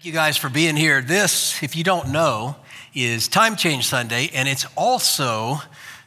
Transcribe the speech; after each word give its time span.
Thank 0.00 0.06
you 0.06 0.12
guys 0.18 0.38
for 0.38 0.48
being 0.48 0.76
here. 0.76 1.02
This, 1.02 1.62
if 1.62 1.76
you 1.76 1.84
don't 1.84 2.08
know, 2.08 2.56
is 2.94 3.28
Time 3.28 3.54
Change 3.54 3.84
Sunday, 3.84 4.30
and 4.32 4.48
it's 4.48 4.64
also 4.74 5.56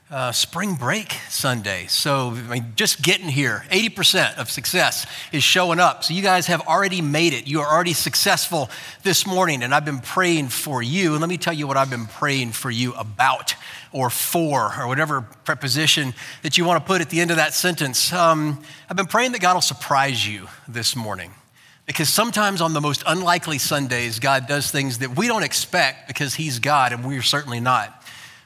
uh, 0.09 0.31
Spring 0.31 0.73
Break 0.73 1.11
Sunday. 1.29 1.85
So, 1.85 2.29
I 2.29 2.41
mean, 2.41 2.73
just 2.75 3.03
getting 3.03 3.27
here, 3.29 3.63
80% 3.69 4.39
of 4.39 4.49
success 4.49 5.05
is 5.31 5.43
showing 5.43 5.79
up. 5.79 6.03
So, 6.03 6.15
you 6.15 6.23
guys 6.23 6.47
have 6.47 6.61
already 6.61 7.01
made 7.01 7.33
it. 7.33 7.45
You 7.45 7.61
are 7.61 7.71
already 7.71 7.93
successful 7.93 8.71
this 9.03 9.27
morning, 9.27 9.61
and 9.61 9.75
I've 9.75 9.85
been 9.85 9.99
praying 9.99 10.47
for 10.47 10.81
you. 10.81 11.11
And 11.11 11.21
let 11.21 11.29
me 11.29 11.37
tell 11.37 11.53
you 11.53 11.67
what 11.67 11.77
I've 11.77 11.91
been 11.91 12.07
praying 12.07 12.53
for 12.53 12.71
you 12.71 12.93
about 12.93 13.53
or 13.91 14.09
for, 14.09 14.73
or 14.75 14.87
whatever 14.87 15.21
preposition 15.21 16.15
that 16.41 16.57
you 16.57 16.65
want 16.65 16.83
to 16.83 16.87
put 16.87 16.99
at 16.99 17.11
the 17.11 17.21
end 17.21 17.29
of 17.29 17.37
that 17.37 17.53
sentence. 17.53 18.11
Um, 18.11 18.59
I've 18.89 18.97
been 18.97 19.05
praying 19.05 19.33
that 19.33 19.41
God 19.41 19.53
will 19.53 19.61
surprise 19.61 20.27
you 20.27 20.47
this 20.67 20.95
morning. 20.95 21.31
Because 21.85 22.07
sometimes 22.07 22.61
on 22.61 22.73
the 22.73 22.79
most 22.79 23.03
unlikely 23.05 23.57
Sundays, 23.57 24.19
God 24.19 24.47
does 24.47 24.71
things 24.71 24.99
that 24.99 25.17
we 25.17 25.27
don't 25.27 25.43
expect 25.43 26.07
because 26.07 26.33
He's 26.35 26.59
God 26.59 26.93
and 26.93 27.05
we're 27.05 27.21
certainly 27.21 27.59
not. 27.59 28.01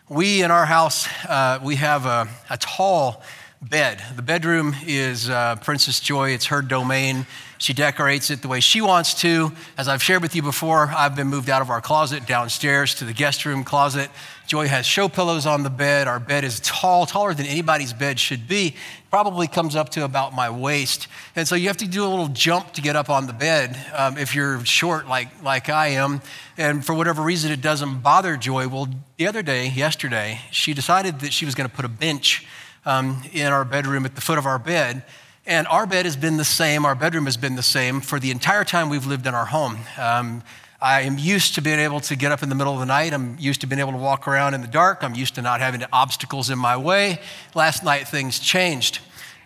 We 0.09 0.41
in 0.41 0.49
our 0.51 0.65
house, 0.65 1.07
uh, 1.27 1.59
we 1.61 1.75
have 1.75 2.05
a, 2.05 2.27
a, 2.49 2.57
tall 2.57 3.21
bed. 3.61 4.01
The 4.15 4.21
bedroom 4.21 4.75
is 4.85 5.29
uh, 5.29 5.57
Princess 5.57 5.99
Joy, 5.99 6.31
it's 6.31 6.45
her 6.47 6.61
domain. 6.61 7.27
She 7.59 7.73
decorates 7.73 8.29
it 8.29 8.41
the 8.41 8.47
way 8.47 8.59
she 8.59 8.81
wants 8.81 9.19
to. 9.21 9.51
As 9.77 9.87
I've 9.87 10.01
shared 10.01 10.21
with 10.21 10.35
you 10.35 10.41
before, 10.41 10.87
I've 10.95 11.15
been 11.15 11.27
moved 11.27 11.49
out 11.49 11.61
of 11.61 11.69
our 11.69 11.81
closet 11.81 12.25
downstairs 12.25 12.95
to 12.95 13.05
the 13.05 13.13
guest 13.13 13.45
room 13.45 13.63
closet. 13.63 14.09
Joy 14.47 14.69
has 14.69 14.85
show 14.85 15.09
pillows 15.09 15.45
on 15.45 15.63
the 15.63 15.69
bed. 15.69 16.07
Our 16.07 16.21
bed 16.21 16.45
is 16.45 16.61
tall, 16.61 17.05
taller 17.05 17.33
than 17.33 17.45
anybody's 17.45 17.91
bed 17.91 18.17
should 18.17 18.47
be. 18.47 18.75
Probably 19.09 19.45
comes 19.45 19.75
up 19.75 19.89
to 19.89 20.05
about 20.05 20.33
my 20.33 20.49
waist. 20.49 21.09
And 21.35 21.45
so 21.45 21.55
you 21.55 21.67
have 21.67 21.77
to 21.77 21.87
do 21.87 22.05
a 22.05 22.07
little 22.07 22.29
jump 22.29 22.71
to 22.73 22.81
get 22.81 22.95
up 22.95 23.09
on 23.09 23.27
the 23.27 23.33
bed 23.33 23.77
um, 23.93 24.17
if 24.17 24.33
you're 24.33 24.63
short 24.65 25.07
like, 25.09 25.43
like 25.43 25.67
I 25.67 25.87
am. 25.89 26.21
And 26.57 26.85
for 26.85 26.93
whatever 26.93 27.21
reason, 27.21 27.51
it 27.51 27.61
doesn't 27.61 27.99
bother 27.99 28.37
Joy. 28.37 28.69
Well, 28.69 28.87
the 29.17 29.27
other 29.27 29.41
day, 29.41 29.67
yesterday, 29.67 30.39
she 30.51 30.73
decided 30.73 31.19
that 31.19 31.33
she 31.33 31.43
was 31.43 31.53
going 31.53 31.69
to 31.69 31.75
put 31.75 31.83
a 31.83 31.89
bench 31.89 32.47
um, 32.85 33.21
in 33.33 33.47
our 33.47 33.65
bedroom 33.65 34.05
at 34.05 34.15
the 34.15 34.21
foot 34.21 34.37
of 34.37 34.45
our 34.45 34.57
bed. 34.59 35.03
And 35.45 35.67
our 35.67 35.85
bed 35.85 36.05
has 36.05 36.15
been 36.15 36.37
the 36.37 36.45
same, 36.45 36.85
our 36.85 36.95
bedroom 36.95 37.25
has 37.25 37.37
been 37.37 37.55
the 37.55 37.63
same 37.63 37.99
for 37.99 38.17
the 38.17 38.31
entire 38.31 38.63
time 38.63 38.89
we've 38.89 39.05
lived 39.05 39.27
in 39.27 39.33
our 39.33 39.45
home. 39.45 39.77
Um, 39.97 40.41
I 40.79 41.01
am 41.01 41.17
used 41.17 41.55
to 41.55 41.61
being 41.61 41.79
able 41.79 42.01
to 42.01 42.15
get 42.15 42.31
up 42.31 42.43
in 42.43 42.49
the 42.49 42.55
middle 42.55 42.73
of 42.73 42.79
the 42.79 42.85
night. 42.85 43.11
I'm 43.11 43.35
used 43.39 43.61
to 43.61 43.67
being 43.67 43.79
able 43.79 43.93
to 43.93 43.97
walk 43.97 44.27
around 44.27 44.53
in 44.53 44.61
the 44.61 44.67
dark. 44.67 45.03
I'm 45.03 45.15
used 45.15 45.33
to 45.35 45.41
not 45.41 45.59
having 45.59 45.83
obstacles 45.91 46.51
in 46.51 46.59
my 46.59 46.77
way. 46.77 47.19
Last 47.55 47.83
night, 47.83 48.07
things 48.07 48.37
changed. 48.37 48.99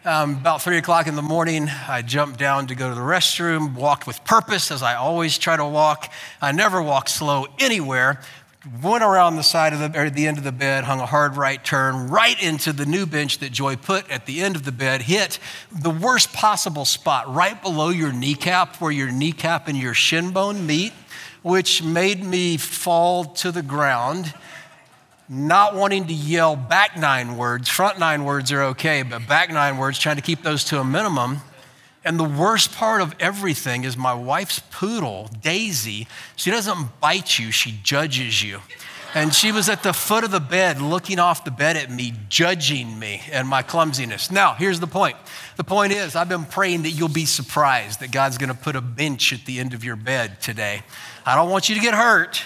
Um, 0.04 0.36
about 0.38 0.62
three 0.62 0.78
o'clock 0.78 1.08
in 1.08 1.16
the 1.16 1.22
morning, 1.22 1.70
I 1.88 2.02
jumped 2.02 2.38
down 2.38 2.68
to 2.68 2.76
go 2.76 2.90
to 2.90 2.96
the 2.96 3.02
restroom, 3.02 3.76
walked 3.76 4.08
with 4.08 4.22
purpose, 4.26 4.72
as 4.72 4.84
I 4.84 4.96
always 4.96 5.38
try 5.38 5.56
to 5.56 5.66
walk. 5.66 6.12
I 6.42 6.52
never 6.52 6.82
walk 6.82 7.08
slow 7.08 7.48
anywhere, 7.60 8.20
went 8.84 9.04
around 9.04 9.38
the 9.38 9.44
side 9.44 9.72
of 9.72 9.80
the, 9.80 9.98
or 9.98 10.10
the 10.10 10.28
end 10.28 10.38
of 10.38 10.44
the 10.44 10.52
bed, 10.52 10.84
hung 10.84 11.00
a 11.00 11.06
hard 11.06 11.38
right 11.38 11.64
turn 11.64 12.10
right 12.10 12.42
into 12.44 12.74
the 12.74 12.86
new 12.86 13.06
bench 13.06 13.38
that 13.38 13.54
Joy 13.54 13.78
put 13.78 14.10
at 14.10 14.26
the 14.26 14.42
end 14.42 14.58
of 14.58 14.66
the 14.66 14.72
bed, 14.74 15.04
hit 15.04 15.40
the 15.72 15.92
worst 15.92 16.34
possible 16.34 16.84
spot 16.84 17.34
right 17.34 17.62
below 17.62 17.88
your 17.88 18.12
kneecap, 18.12 18.82
where 18.82 18.92
your 18.92 19.12
kneecap 19.12 19.70
and 19.70 19.78
your 19.78 19.94
shin 19.94 20.32
bone 20.32 20.66
meet, 20.66 20.92
which 21.42 21.84
made 21.84 22.24
me 22.24 22.58
fall 22.58 23.26
to 23.26 23.52
the 23.52 23.62
ground. 23.62 24.34
Not 25.28 25.76
wanting 25.76 26.08
to 26.08 26.14
yell 26.14 26.56
back 26.56 26.98
nine 26.98 27.38
words, 27.38 27.70
front 27.70 28.00
nine 28.00 28.26
words 28.26 28.52
are 28.52 28.64
okay, 28.64 29.02
but 29.02 29.28
back 29.28 29.50
nine 29.50 29.78
words, 29.78 29.98
trying 29.98 30.18
to 30.18 30.22
keep 30.22 30.44
those 30.44 30.64
to 30.66 30.80
a 30.80 30.84
minimum. 30.84 31.38
And 32.04 32.20
the 32.20 32.26
worst 32.26 32.74
part 32.74 33.02
of 33.02 33.16
everything 33.20 33.84
is 33.84 33.96
my 33.96 34.14
wife's 34.14 34.60
poodle, 34.72 35.30
Daisy, 35.42 36.08
she 36.36 36.52
doesn't 36.52 37.00
bite 37.00 37.38
you, 37.40 37.52
she 37.52 37.80
judges 37.84 38.44
you. 38.44 38.60
And 39.14 39.36
she 39.36 39.52
was 39.52 39.68
at 39.68 39.84
the 39.84 39.92
foot 39.92 40.24
of 40.24 40.32
the 40.32 40.40
bed 40.40 40.82
looking 40.82 41.20
off 41.20 41.44
the 41.44 41.52
bed 41.52 41.76
at 41.76 41.92
me, 41.92 42.14
judging 42.30 42.98
me 42.98 43.22
and 43.30 43.46
my 43.46 43.62
clumsiness. 43.62 44.32
Now, 44.32 44.54
here's 44.54 44.80
the 44.80 44.88
point. 44.88 45.18
The 45.58 45.66
point 45.66 45.92
is, 45.92 46.16
I've 46.16 46.30
been 46.30 46.46
praying 46.46 46.84
that 46.84 46.92
you'll 46.92 47.10
be 47.10 47.26
surprised 47.26 48.00
that 48.00 48.12
God's 48.12 48.38
gonna 48.38 48.54
put 48.54 48.78
a 48.78 48.82
bench 48.82 49.34
at 49.34 49.44
the 49.44 49.60
end 49.60 49.74
of 49.74 49.84
your 49.84 49.98
bed 49.98 50.40
today. 50.40 50.84
I 51.26 51.36
don't 51.36 51.50
want 51.50 51.68
you 51.68 51.76
to 51.76 51.82
get 51.82 51.94
hurt, 51.94 52.42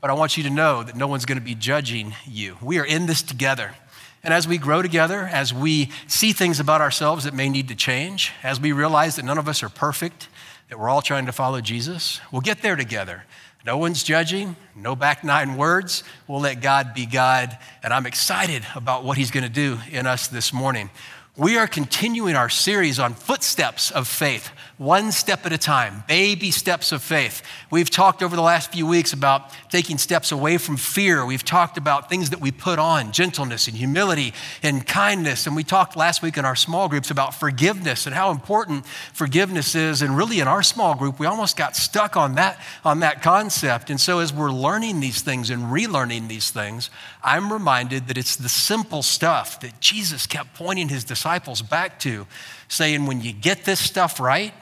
but 0.00 0.08
I 0.08 0.12
want 0.12 0.36
you 0.36 0.44
to 0.44 0.50
know 0.50 0.84
that 0.84 0.94
no 0.94 1.08
one's 1.08 1.24
gonna 1.24 1.40
be 1.40 1.56
judging 1.56 2.14
you. 2.24 2.56
We 2.62 2.78
are 2.78 2.86
in 2.86 3.06
this 3.06 3.20
together. 3.20 3.74
And 4.22 4.32
as 4.32 4.46
we 4.46 4.58
grow 4.58 4.82
together, 4.82 5.22
as 5.22 5.52
we 5.52 5.90
see 6.06 6.32
things 6.32 6.60
about 6.60 6.80
ourselves 6.80 7.24
that 7.24 7.34
may 7.34 7.48
need 7.48 7.66
to 7.68 7.74
change, 7.74 8.32
as 8.44 8.60
we 8.60 8.70
realize 8.70 9.16
that 9.16 9.24
none 9.24 9.38
of 9.38 9.48
us 9.48 9.60
are 9.64 9.68
perfect, 9.68 10.28
that 10.68 10.78
we're 10.78 10.88
all 10.88 11.02
trying 11.02 11.26
to 11.26 11.32
follow 11.32 11.60
Jesus, 11.60 12.20
we'll 12.30 12.40
get 12.42 12.62
there 12.62 12.76
together. 12.76 13.24
No 13.66 13.78
one's 13.78 14.04
judging, 14.04 14.54
no 14.76 14.94
back 14.94 15.24
nine 15.24 15.56
words. 15.56 16.04
We'll 16.28 16.38
let 16.38 16.60
God 16.60 16.94
be 16.94 17.04
God. 17.04 17.58
And 17.82 17.92
I'm 17.92 18.06
excited 18.06 18.64
about 18.76 19.02
what 19.02 19.18
He's 19.18 19.32
going 19.32 19.42
to 19.42 19.50
do 19.50 19.78
in 19.90 20.06
us 20.06 20.28
this 20.28 20.52
morning. 20.52 20.88
We 21.36 21.58
are 21.58 21.66
continuing 21.66 22.36
our 22.36 22.48
series 22.48 23.00
on 23.00 23.14
footsteps 23.14 23.90
of 23.90 24.06
faith 24.06 24.52
one 24.78 25.10
step 25.10 25.46
at 25.46 25.54
a 25.54 25.58
time, 25.58 26.04
baby 26.06 26.50
steps 26.50 26.92
of 26.92 27.02
faith. 27.02 27.42
We've 27.70 27.88
talked 27.88 28.22
over 28.22 28.36
the 28.36 28.42
last 28.42 28.72
few 28.72 28.86
weeks 28.86 29.14
about 29.14 29.50
taking 29.70 29.96
steps 29.96 30.32
away 30.32 30.58
from 30.58 30.76
fear. 30.76 31.24
We've 31.24 31.44
talked 31.44 31.78
about 31.78 32.10
things 32.10 32.28
that 32.28 32.42
we 32.42 32.50
put 32.50 32.78
on 32.78 33.10
gentleness 33.10 33.68
and 33.68 33.76
humility 33.76 34.34
and 34.62 34.86
kindness. 34.86 35.46
And 35.46 35.56
we 35.56 35.64
talked 35.64 35.96
last 35.96 36.20
week 36.20 36.36
in 36.36 36.44
our 36.44 36.54
small 36.54 36.90
groups 36.90 37.10
about 37.10 37.34
forgiveness 37.34 38.04
and 38.04 38.14
how 38.14 38.30
important 38.30 38.84
forgiveness 39.14 39.74
is. 39.74 40.02
And 40.02 40.14
really, 40.14 40.40
in 40.40 40.48
our 40.48 40.62
small 40.62 40.94
group, 40.94 41.18
we 41.18 41.24
almost 41.24 41.56
got 41.56 41.74
stuck 41.74 42.14
on 42.14 42.34
that, 42.34 42.60
on 42.84 43.00
that 43.00 43.22
concept. 43.22 43.88
And 43.88 43.98
so, 43.98 44.18
as 44.18 44.30
we're 44.30 44.52
learning 44.52 45.00
these 45.00 45.22
things 45.22 45.48
and 45.48 45.64
relearning 45.64 46.28
these 46.28 46.50
things, 46.50 46.90
I'm 47.24 47.50
reminded 47.50 48.08
that 48.08 48.18
it's 48.18 48.36
the 48.36 48.50
simple 48.50 49.02
stuff 49.02 49.58
that 49.60 49.80
Jesus 49.80 50.26
kept 50.26 50.52
pointing 50.52 50.90
his 50.90 51.02
disciples 51.02 51.62
back 51.62 51.98
to, 52.00 52.26
saying, 52.68 53.06
when 53.06 53.22
you 53.22 53.32
get 53.32 53.64
this 53.64 53.80
stuff 53.80 54.20
right, 54.20 54.52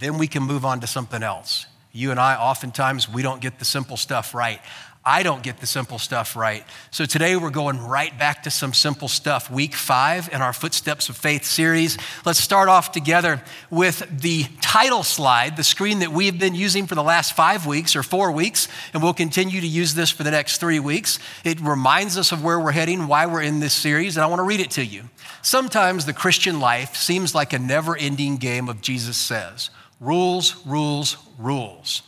then 0.00 0.18
we 0.18 0.26
can 0.26 0.42
move 0.42 0.64
on 0.64 0.80
to 0.80 0.86
something 0.86 1.22
else. 1.22 1.66
You 1.92 2.10
and 2.10 2.18
I, 2.18 2.36
oftentimes, 2.36 3.08
we 3.08 3.22
don't 3.22 3.40
get 3.40 3.58
the 3.58 3.64
simple 3.64 3.96
stuff 3.96 4.34
right. 4.34 4.60
I 5.04 5.22
don't 5.22 5.42
get 5.42 5.58
the 5.58 5.66
simple 5.66 5.98
stuff 5.98 6.36
right. 6.36 6.62
So 6.90 7.06
today 7.06 7.34
we're 7.34 7.48
going 7.48 7.80
right 7.80 8.16
back 8.18 8.42
to 8.42 8.50
some 8.50 8.74
simple 8.74 9.08
stuff. 9.08 9.50
Week 9.50 9.74
five 9.74 10.28
in 10.30 10.42
our 10.42 10.52
Footsteps 10.52 11.08
of 11.08 11.16
Faith 11.16 11.46
series. 11.46 11.96
Let's 12.26 12.38
start 12.38 12.68
off 12.68 12.92
together 12.92 13.42
with 13.70 14.06
the 14.20 14.44
title 14.60 15.02
slide, 15.02 15.56
the 15.56 15.64
screen 15.64 16.00
that 16.00 16.12
we've 16.12 16.38
been 16.38 16.54
using 16.54 16.86
for 16.86 16.94
the 16.94 17.02
last 17.02 17.34
five 17.34 17.66
weeks 17.66 17.96
or 17.96 18.02
four 18.02 18.30
weeks, 18.30 18.68
and 18.92 19.02
we'll 19.02 19.14
continue 19.14 19.62
to 19.62 19.66
use 19.66 19.94
this 19.94 20.10
for 20.10 20.22
the 20.22 20.30
next 20.30 20.58
three 20.58 20.80
weeks. 20.80 21.18
It 21.44 21.58
reminds 21.60 22.18
us 22.18 22.30
of 22.30 22.44
where 22.44 22.60
we're 22.60 22.72
heading, 22.72 23.06
why 23.08 23.24
we're 23.24 23.42
in 23.42 23.60
this 23.60 23.74
series, 23.74 24.18
and 24.18 24.24
I 24.24 24.26
want 24.26 24.40
to 24.40 24.44
read 24.44 24.60
it 24.60 24.70
to 24.72 24.84
you. 24.84 25.04
Sometimes 25.40 26.04
the 26.04 26.12
Christian 26.12 26.60
life 26.60 26.94
seems 26.94 27.34
like 27.34 27.54
a 27.54 27.58
never 27.58 27.96
ending 27.96 28.36
game 28.36 28.68
of 28.68 28.82
Jesus 28.82 29.16
says 29.16 29.70
rules, 30.00 30.56
rules, 30.66 31.16
rules. 31.38 32.02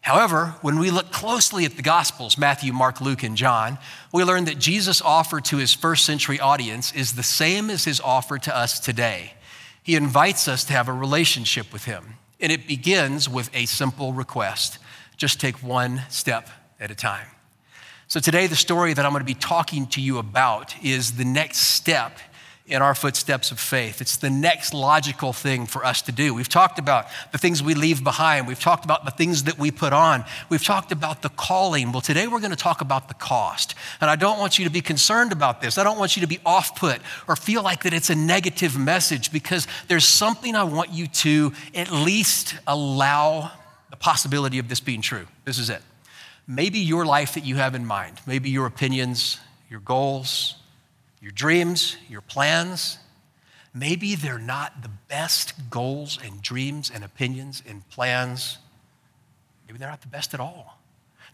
However, 0.00 0.54
when 0.60 0.78
we 0.78 0.90
look 0.90 1.10
closely 1.10 1.64
at 1.64 1.76
the 1.76 1.82
Gospels, 1.82 2.38
Matthew, 2.38 2.72
Mark, 2.72 3.00
Luke, 3.00 3.22
and 3.22 3.36
John, 3.36 3.78
we 4.12 4.22
learn 4.22 4.44
that 4.44 4.58
Jesus' 4.58 5.02
offer 5.02 5.40
to 5.40 5.56
his 5.56 5.74
first 5.74 6.04
century 6.04 6.38
audience 6.38 6.92
is 6.92 7.14
the 7.14 7.24
same 7.24 7.70
as 7.70 7.84
his 7.84 8.00
offer 8.00 8.38
to 8.38 8.56
us 8.56 8.78
today. 8.78 9.32
He 9.82 9.96
invites 9.96 10.46
us 10.46 10.64
to 10.64 10.72
have 10.72 10.88
a 10.88 10.92
relationship 10.92 11.72
with 11.72 11.84
him, 11.84 12.14
and 12.40 12.52
it 12.52 12.68
begins 12.68 13.28
with 13.28 13.50
a 13.54 13.66
simple 13.66 14.12
request 14.12 14.78
just 15.16 15.40
take 15.40 15.62
one 15.62 16.02
step 16.10 16.50
at 16.78 16.90
a 16.90 16.94
time. 16.94 17.26
So, 18.06 18.20
today, 18.20 18.46
the 18.46 18.56
story 18.56 18.94
that 18.94 19.04
I'm 19.04 19.12
going 19.12 19.22
to 19.22 19.26
be 19.26 19.34
talking 19.34 19.86
to 19.88 20.00
you 20.00 20.18
about 20.18 20.74
is 20.84 21.12
the 21.12 21.24
next 21.24 21.58
step 21.58 22.18
in 22.66 22.82
our 22.82 22.96
footsteps 22.96 23.52
of 23.52 23.60
faith. 23.60 24.00
It's 24.00 24.16
the 24.16 24.30
next 24.30 24.74
logical 24.74 25.32
thing 25.32 25.66
for 25.66 25.84
us 25.84 26.02
to 26.02 26.12
do. 26.12 26.34
We've 26.34 26.48
talked 26.48 26.80
about 26.80 27.06
the 27.30 27.38
things 27.38 27.62
we 27.62 27.74
leave 27.74 28.02
behind. 28.02 28.48
We've 28.48 28.58
talked 28.58 28.84
about 28.84 29.04
the 29.04 29.12
things 29.12 29.44
that 29.44 29.56
we 29.56 29.70
put 29.70 29.92
on. 29.92 30.24
We've 30.48 30.64
talked 30.64 30.90
about 30.90 31.22
the 31.22 31.28
calling. 31.28 31.92
Well, 31.92 32.00
today 32.00 32.26
we're 32.26 32.40
going 32.40 32.50
to 32.50 32.56
talk 32.56 32.80
about 32.80 33.06
the 33.06 33.14
cost. 33.14 33.76
And 34.00 34.10
I 34.10 34.16
don't 34.16 34.40
want 34.40 34.58
you 34.58 34.64
to 34.64 34.70
be 34.70 34.80
concerned 34.80 35.30
about 35.30 35.62
this. 35.62 35.78
I 35.78 35.84
don't 35.84 35.98
want 35.98 36.16
you 36.16 36.22
to 36.22 36.26
be 36.26 36.40
off 36.44 36.76
put 36.76 37.00
or 37.28 37.36
feel 37.36 37.62
like 37.62 37.84
that 37.84 37.92
it's 37.92 38.10
a 38.10 38.16
negative 38.16 38.76
message 38.76 39.30
because 39.30 39.68
there's 39.86 40.06
something 40.06 40.56
I 40.56 40.64
want 40.64 40.90
you 40.90 41.06
to 41.06 41.52
at 41.72 41.92
least 41.92 42.56
allow 42.66 43.52
the 43.90 43.96
possibility 43.96 44.58
of 44.58 44.68
this 44.68 44.80
being 44.80 45.02
true. 45.02 45.26
This 45.44 45.58
is 45.58 45.70
it. 45.70 45.82
Maybe 46.48 46.80
your 46.80 47.06
life 47.06 47.34
that 47.34 47.44
you 47.44 47.56
have 47.56 47.76
in 47.76 47.86
mind, 47.86 48.20
maybe 48.26 48.50
your 48.50 48.66
opinions, 48.66 49.38
your 49.70 49.80
goals, 49.80 50.56
your 51.26 51.32
dreams, 51.32 51.96
your 52.08 52.20
plans, 52.20 53.00
maybe 53.74 54.14
they're 54.14 54.38
not 54.38 54.82
the 54.82 54.88
best 55.08 55.54
goals 55.70 56.20
and 56.24 56.40
dreams 56.40 56.88
and 56.94 57.02
opinions 57.02 57.64
and 57.68 57.88
plans. 57.88 58.58
Maybe 59.66 59.76
they're 59.76 59.90
not 59.90 60.02
the 60.02 60.06
best 60.06 60.34
at 60.34 60.38
all. 60.38 60.78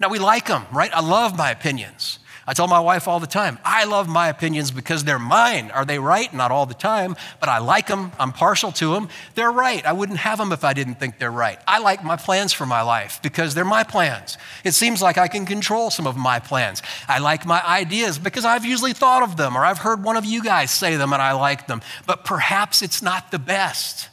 Now, 0.00 0.08
we 0.08 0.18
like 0.18 0.46
them, 0.46 0.64
right? 0.72 0.90
I 0.94 1.02
love 1.02 1.36
my 1.36 1.50
opinions. 1.50 2.20
I 2.46 2.54
tell 2.54 2.66
my 2.66 2.80
wife 2.80 3.06
all 3.06 3.20
the 3.20 3.26
time, 3.26 3.58
I 3.64 3.84
love 3.84 4.08
my 4.08 4.28
opinions 4.28 4.72
because 4.72 5.04
they're 5.04 5.18
mine. 5.18 5.70
Are 5.70 5.84
they 5.84 5.98
right? 6.00 6.32
Not 6.34 6.50
all 6.50 6.66
the 6.66 6.74
time, 6.74 7.14
but 7.38 7.48
I 7.48 7.58
like 7.58 7.86
them. 7.86 8.10
I'm 8.18 8.32
partial 8.32 8.72
to 8.72 8.94
them. 8.94 9.08
They're 9.34 9.52
right. 9.52 9.84
I 9.86 9.92
wouldn't 9.92 10.18
have 10.18 10.38
them 10.38 10.52
if 10.52 10.64
I 10.64 10.72
didn't 10.72 10.96
think 10.96 11.18
they're 11.18 11.30
right. 11.30 11.58
I 11.68 11.78
like 11.78 12.02
my 12.02 12.16
plans 12.16 12.52
for 12.52 12.66
my 12.66 12.82
life 12.82 13.20
because 13.22 13.54
they're 13.54 13.64
my 13.64 13.84
plans. 13.84 14.38
It 14.64 14.72
seems 14.72 15.00
like 15.00 15.18
I 15.18 15.28
can 15.28 15.46
control 15.46 15.90
some 15.90 16.06
of 16.06 16.16
my 16.16 16.40
plans. 16.40 16.82
I 17.08 17.20
like 17.20 17.46
my 17.46 17.62
ideas 17.64 18.18
because 18.18 18.44
I've 18.44 18.64
usually 18.64 18.92
thought 18.92 19.22
of 19.22 19.36
them 19.36 19.56
or 19.56 19.64
I've 19.64 19.78
heard 19.78 20.02
one 20.02 20.16
of 20.16 20.24
you 20.24 20.42
guys 20.42 20.72
say 20.72 20.96
them 20.96 21.12
and 21.12 21.22
I 21.22 21.32
like 21.32 21.68
them. 21.68 21.80
But 22.06 22.24
perhaps 22.24 22.82
it's 22.82 23.02
not 23.02 23.30
the 23.30 23.38
best. 23.38 24.08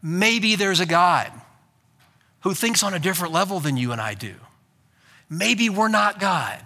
Maybe 0.00 0.54
there's 0.56 0.80
a 0.80 0.86
God 0.86 1.32
who 2.42 2.54
thinks 2.54 2.82
on 2.82 2.94
a 2.94 2.98
different 2.98 3.32
level 3.32 3.60
than 3.60 3.76
you 3.76 3.92
and 3.92 4.00
I 4.00 4.14
do. 4.14 4.34
Maybe 5.30 5.70
we're 5.70 5.88
not 5.88 6.20
God, 6.20 6.60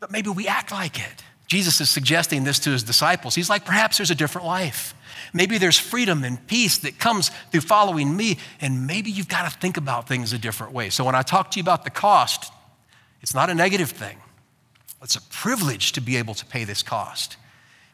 but 0.00 0.10
maybe 0.10 0.30
we 0.30 0.48
act 0.48 0.72
like 0.72 0.98
it. 0.98 1.22
Jesus 1.46 1.80
is 1.80 1.90
suggesting 1.90 2.44
this 2.44 2.58
to 2.60 2.70
his 2.70 2.82
disciples. 2.82 3.34
He's 3.34 3.50
like, 3.50 3.64
perhaps 3.64 3.98
there's 3.98 4.10
a 4.10 4.14
different 4.14 4.46
life. 4.46 4.94
Maybe 5.32 5.58
there's 5.58 5.78
freedom 5.78 6.24
and 6.24 6.44
peace 6.46 6.78
that 6.78 6.98
comes 6.98 7.30
through 7.50 7.60
following 7.62 8.16
me, 8.16 8.38
and 8.60 8.86
maybe 8.86 9.10
you've 9.10 9.28
got 9.28 9.50
to 9.50 9.58
think 9.58 9.76
about 9.76 10.08
things 10.08 10.32
a 10.32 10.38
different 10.38 10.72
way. 10.72 10.90
So 10.90 11.04
when 11.04 11.14
I 11.14 11.22
talk 11.22 11.50
to 11.52 11.58
you 11.58 11.62
about 11.62 11.84
the 11.84 11.90
cost, 11.90 12.52
it's 13.20 13.34
not 13.34 13.50
a 13.50 13.54
negative 13.54 13.90
thing. 13.90 14.18
It's 15.02 15.16
a 15.16 15.22
privilege 15.22 15.92
to 15.92 16.00
be 16.00 16.16
able 16.16 16.34
to 16.34 16.46
pay 16.46 16.64
this 16.64 16.82
cost 16.82 17.36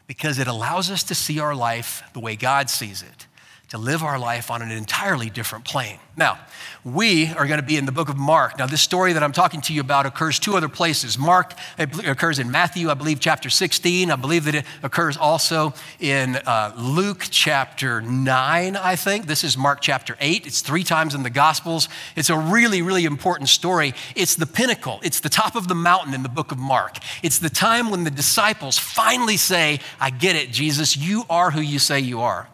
because 0.07 0.39
it 0.39 0.47
allows 0.47 0.89
us 0.89 1.03
to 1.03 1.15
see 1.15 1.39
our 1.39 1.55
life 1.55 2.03
the 2.13 2.19
way 2.19 2.35
God 2.35 2.69
sees 2.69 3.01
it 3.01 3.26
to 3.69 3.77
live 3.77 4.01
our 4.01 4.17
life 4.17 4.49
on 4.49 4.61
an 4.61 4.71
entirely 4.71 5.29
different 5.29 5.65
plane. 5.65 5.99
Now, 6.15 6.39
we 6.85 7.27
are 7.27 7.45
going 7.45 7.59
to 7.59 7.65
be 7.65 7.75
in 7.75 7.85
the 7.85 7.91
book 7.91 8.07
of 8.07 8.17
Mark. 8.17 8.57
Now, 8.57 8.65
this 8.65 8.81
story 8.81 9.13
that 9.13 9.21
I'm 9.21 9.33
talking 9.33 9.59
to 9.61 9.73
you 9.73 9.81
about 9.81 10.05
occurs 10.05 10.39
two 10.39 10.55
other 10.55 10.69
places. 10.69 11.17
Mark 11.17 11.53
occurs 11.77 12.39
in 12.39 12.49
Matthew, 12.49 12.89
I 12.89 12.93
believe, 12.93 13.19
chapter 13.19 13.49
16. 13.49 14.09
I 14.09 14.15
believe 14.15 14.45
that 14.45 14.55
it 14.55 14.65
occurs 14.83 15.17
also 15.17 15.73
in 15.99 16.37
uh, 16.37 16.73
Luke 16.77 17.27
chapter 17.29 18.01
9, 18.01 18.75
I 18.77 18.95
think. 18.95 19.27
This 19.27 19.43
is 19.43 19.57
Mark 19.57 19.81
chapter 19.81 20.15
8. 20.19 20.47
It's 20.47 20.61
three 20.61 20.83
times 20.83 21.13
in 21.13 21.23
the 21.23 21.29
Gospels. 21.29 21.89
It's 22.15 22.29
a 22.29 22.37
really, 22.37 22.81
really 22.81 23.03
important 23.03 23.49
story. 23.49 23.93
It's 24.15 24.35
the 24.35 24.47
pinnacle, 24.47 24.99
it's 25.03 25.19
the 25.19 25.29
top 25.29 25.55
of 25.55 25.67
the 25.67 25.75
mountain 25.75 26.13
in 26.13 26.23
the 26.23 26.29
book 26.29 26.53
of 26.53 26.57
Mark. 26.57 26.97
It's 27.21 27.37
the 27.37 27.49
time 27.49 27.91
when 27.91 28.05
the 28.05 28.11
disciples 28.11 28.77
finally 28.77 29.37
say, 29.37 29.81
I 29.99 30.09
get 30.09 30.37
it, 30.37 30.51
Jesus, 30.51 30.95
you 30.95 31.25
are 31.29 31.51
who 31.51 31.61
you 31.61 31.79
say 31.79 31.99
you 31.99 32.21
are. 32.21 32.47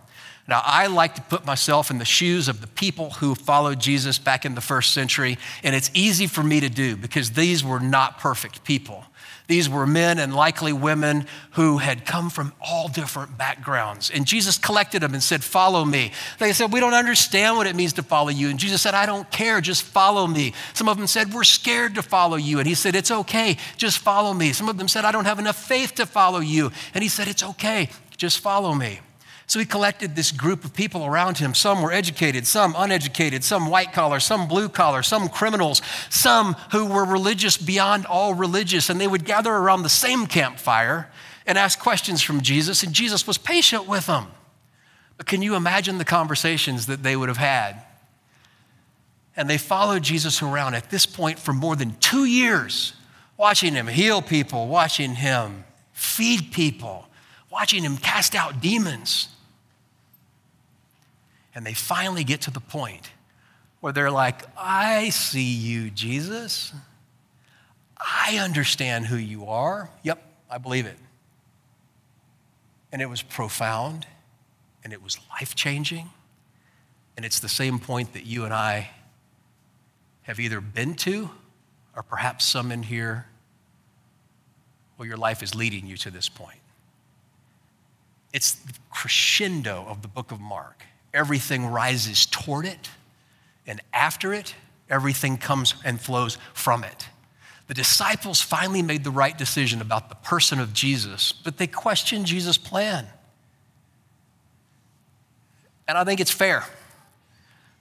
Now, 0.47 0.61
I 0.65 0.87
like 0.87 1.15
to 1.15 1.21
put 1.21 1.45
myself 1.45 1.89
in 1.89 1.99
the 1.99 2.05
shoes 2.05 2.49
of 2.49 2.59
the 2.59 2.67
people 2.67 3.11
who 3.11 3.33
followed 3.33 3.79
Jesus 3.79 4.19
back 4.19 4.43
in 4.43 4.55
the 4.55 4.61
first 4.61 4.93
century, 4.93 5.37
and 5.63 5.73
it's 5.73 5.89
easy 5.93 6.27
for 6.27 6.43
me 6.43 6.59
to 6.59 6.69
do 6.69 6.97
because 6.97 7.31
these 7.31 7.63
were 7.63 7.79
not 7.79 8.19
perfect 8.19 8.65
people. 8.65 9.05
These 9.47 9.69
were 9.69 9.85
men 9.85 10.19
and 10.19 10.33
likely 10.33 10.71
women 10.71 11.27
who 11.51 11.77
had 11.77 12.05
come 12.05 12.29
from 12.29 12.53
all 12.61 12.87
different 12.87 13.37
backgrounds. 13.37 14.09
And 14.09 14.25
Jesus 14.25 14.57
collected 14.57 15.01
them 15.01 15.13
and 15.13 15.21
said, 15.21 15.43
Follow 15.43 15.83
me. 15.83 16.11
They 16.39 16.53
said, 16.53 16.71
We 16.71 16.79
don't 16.79 16.93
understand 16.93 17.57
what 17.57 17.67
it 17.67 17.75
means 17.75 17.93
to 17.93 18.03
follow 18.03 18.29
you. 18.29 18.49
And 18.49 18.57
Jesus 18.57 18.81
said, 18.81 18.93
I 18.93 19.05
don't 19.05 19.29
care, 19.31 19.59
just 19.59 19.83
follow 19.83 20.27
me. 20.27 20.53
Some 20.73 20.87
of 20.87 20.97
them 20.97 21.07
said, 21.07 21.33
We're 21.33 21.43
scared 21.43 21.95
to 21.95 22.01
follow 22.01 22.37
you. 22.37 22.59
And 22.59 22.67
he 22.67 22.73
said, 22.73 22.95
It's 22.95 23.11
okay, 23.11 23.57
just 23.75 23.99
follow 23.99 24.33
me. 24.33 24.53
Some 24.53 24.69
of 24.69 24.77
them 24.77 24.87
said, 24.87 25.03
I 25.03 25.11
don't 25.11 25.25
have 25.25 25.39
enough 25.39 25.61
faith 25.61 25.95
to 25.95 26.05
follow 26.05 26.39
you. 26.39 26.71
And 26.93 27.03
he 27.03 27.09
said, 27.09 27.27
It's 27.27 27.43
okay, 27.43 27.89
just 28.15 28.39
follow 28.39 28.73
me. 28.73 29.01
So 29.45 29.59
he 29.59 29.65
collected 29.65 30.15
this 30.15 30.31
group 30.31 30.63
of 30.63 30.73
people 30.73 31.05
around 31.05 31.37
him. 31.37 31.53
Some 31.53 31.81
were 31.81 31.91
educated, 31.91 32.47
some 32.47 32.73
uneducated, 32.77 33.43
some 33.43 33.69
white 33.69 33.93
collar, 33.93 34.19
some 34.19 34.47
blue 34.47 34.69
collar, 34.69 35.03
some 35.03 35.29
criminals, 35.29 35.81
some 36.09 36.53
who 36.71 36.85
were 36.85 37.05
religious 37.05 37.57
beyond 37.57 38.05
all 38.05 38.33
religious. 38.33 38.89
And 38.89 38.99
they 38.99 39.07
would 39.07 39.25
gather 39.25 39.51
around 39.51 39.83
the 39.83 39.89
same 39.89 40.27
campfire 40.27 41.11
and 41.45 41.57
ask 41.57 41.77
questions 41.79 42.21
from 42.21 42.41
Jesus, 42.41 42.83
and 42.83 42.93
Jesus 42.93 43.27
was 43.27 43.37
patient 43.37 43.87
with 43.87 44.05
them. 44.05 44.27
But 45.17 45.25
can 45.25 45.41
you 45.41 45.55
imagine 45.55 45.97
the 45.97 46.05
conversations 46.05 46.85
that 46.85 47.03
they 47.03 47.15
would 47.15 47.29
have 47.29 47.37
had? 47.37 47.83
And 49.35 49.49
they 49.49 49.57
followed 49.57 50.03
Jesus 50.03 50.41
around 50.41 50.75
at 50.75 50.89
this 50.89 51.05
point 51.05 51.39
for 51.39 51.53
more 51.53 51.75
than 51.75 51.95
two 51.99 52.25
years, 52.25 52.93
watching 53.37 53.73
him 53.73 53.87
heal 53.87 54.21
people, 54.21 54.67
watching 54.67 55.15
him 55.15 55.65
feed 55.91 56.51
people, 56.51 57.07
watching 57.53 57.83
him 57.83 57.97
cast 57.97 58.33
out 58.33 58.59
demons. 58.59 59.29
And 61.53 61.63
they 61.63 61.75
finally 61.75 62.23
get 62.23 62.41
to 62.41 62.51
the 62.51 62.59
point 62.59 63.11
where 63.79 63.93
they're 63.93 64.11
like, 64.11 64.41
I 64.57 65.09
see 65.09 65.53
you, 65.53 65.91
Jesus. 65.91 66.73
I 67.95 68.39
understand 68.39 69.05
who 69.05 69.17
you 69.17 69.45
are. 69.45 69.89
Yep, 70.01 70.21
I 70.49 70.57
believe 70.57 70.87
it. 70.87 70.97
And 72.91 73.01
it 73.01 73.05
was 73.05 73.21
profound 73.21 74.07
and 74.83 74.91
it 74.91 75.03
was 75.03 75.19
life 75.29 75.53
changing. 75.53 76.09
And 77.15 77.25
it's 77.25 77.39
the 77.39 77.49
same 77.49 77.77
point 77.77 78.13
that 78.13 78.25
you 78.25 78.45
and 78.45 78.53
I 78.53 78.89
have 80.23 80.39
either 80.39 80.59
been 80.59 80.95
to 80.95 81.29
or 81.95 82.01
perhaps 82.01 82.45
some 82.45 82.71
in 82.71 82.81
here 82.81 83.27
where 84.97 85.07
your 85.07 85.17
life 85.17 85.43
is 85.43 85.53
leading 85.53 85.85
you 85.85 85.97
to 85.97 86.09
this 86.09 86.29
point. 86.29 86.59
It's 88.33 88.53
the 88.53 88.73
crescendo 88.89 89.85
of 89.87 90.01
the 90.01 90.07
book 90.07 90.31
of 90.31 90.41
Mark 90.41 90.83
everything 91.13 91.67
rises 91.67 92.25
toward 92.25 92.65
it, 92.65 92.89
and 93.67 93.79
after 93.93 94.33
it, 94.33 94.55
everything 94.89 95.37
comes 95.37 95.75
and 95.85 96.01
flows 96.01 96.37
from 96.53 96.83
it. 96.83 97.07
The 97.67 97.73
disciples 97.73 98.41
finally 98.41 98.81
made 98.81 99.03
the 99.03 99.11
right 99.11 99.37
decision 99.37 99.79
about 99.79 100.09
the 100.09 100.15
person 100.15 100.59
of 100.59 100.73
Jesus, 100.73 101.31
but 101.31 101.57
they 101.57 101.67
questioned 101.67 102.25
Jesus' 102.25 102.57
plan. 102.57 103.07
And 105.87 105.97
I 105.97 106.03
think 106.03 106.19
it's 106.19 106.31
fair 106.31 106.65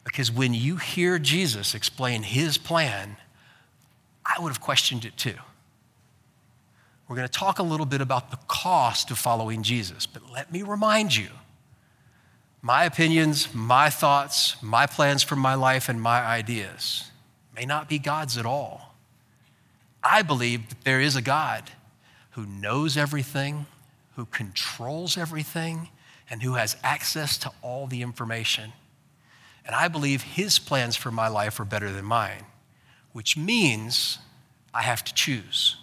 because 0.04 0.30
when 0.30 0.54
you 0.54 0.76
hear 0.76 1.18
Jesus 1.18 1.74
explain 1.74 2.22
his 2.22 2.58
plan, 2.58 3.16
I 4.24 4.40
would 4.40 4.50
have 4.50 4.60
questioned 4.60 5.04
it 5.04 5.16
too. 5.16 5.34
We're 7.08 7.16
going 7.16 7.28
to 7.28 7.38
talk 7.38 7.58
a 7.58 7.62
little 7.62 7.86
bit 7.86 8.00
about 8.00 8.30
the 8.30 8.38
cost 8.48 9.10
of 9.10 9.18
following 9.18 9.62
Jesus, 9.62 10.06
but 10.06 10.30
let 10.30 10.52
me 10.52 10.62
remind 10.62 11.14
you 11.14 11.28
my 12.62 12.84
opinions, 12.84 13.52
my 13.52 13.90
thoughts, 13.90 14.56
my 14.62 14.86
plans 14.86 15.22
for 15.22 15.34
my 15.34 15.54
life, 15.54 15.88
and 15.88 16.00
my 16.00 16.20
ideas 16.20 17.10
may 17.54 17.66
not 17.66 17.88
be 17.88 17.98
God's 17.98 18.38
at 18.38 18.46
all. 18.46 18.94
I 20.02 20.22
believe 20.22 20.68
that 20.68 20.84
there 20.84 21.00
is 21.00 21.16
a 21.16 21.22
God 21.22 21.70
who 22.30 22.46
knows 22.46 22.96
everything, 22.96 23.66
who 24.16 24.26
controls 24.26 25.18
everything, 25.18 25.88
and 26.30 26.42
who 26.42 26.54
has 26.54 26.76
access 26.82 27.36
to 27.38 27.50
all 27.62 27.86
the 27.86 28.00
information. 28.00 28.72
And 29.66 29.74
I 29.74 29.88
believe 29.88 30.22
his 30.22 30.58
plans 30.58 30.96
for 30.96 31.10
my 31.10 31.28
life 31.28 31.60
are 31.60 31.64
better 31.64 31.90
than 31.90 32.04
mine, 32.04 32.46
which 33.12 33.36
means 33.36 34.18
I 34.72 34.82
have 34.82 35.04
to 35.04 35.14
choose. 35.14 35.76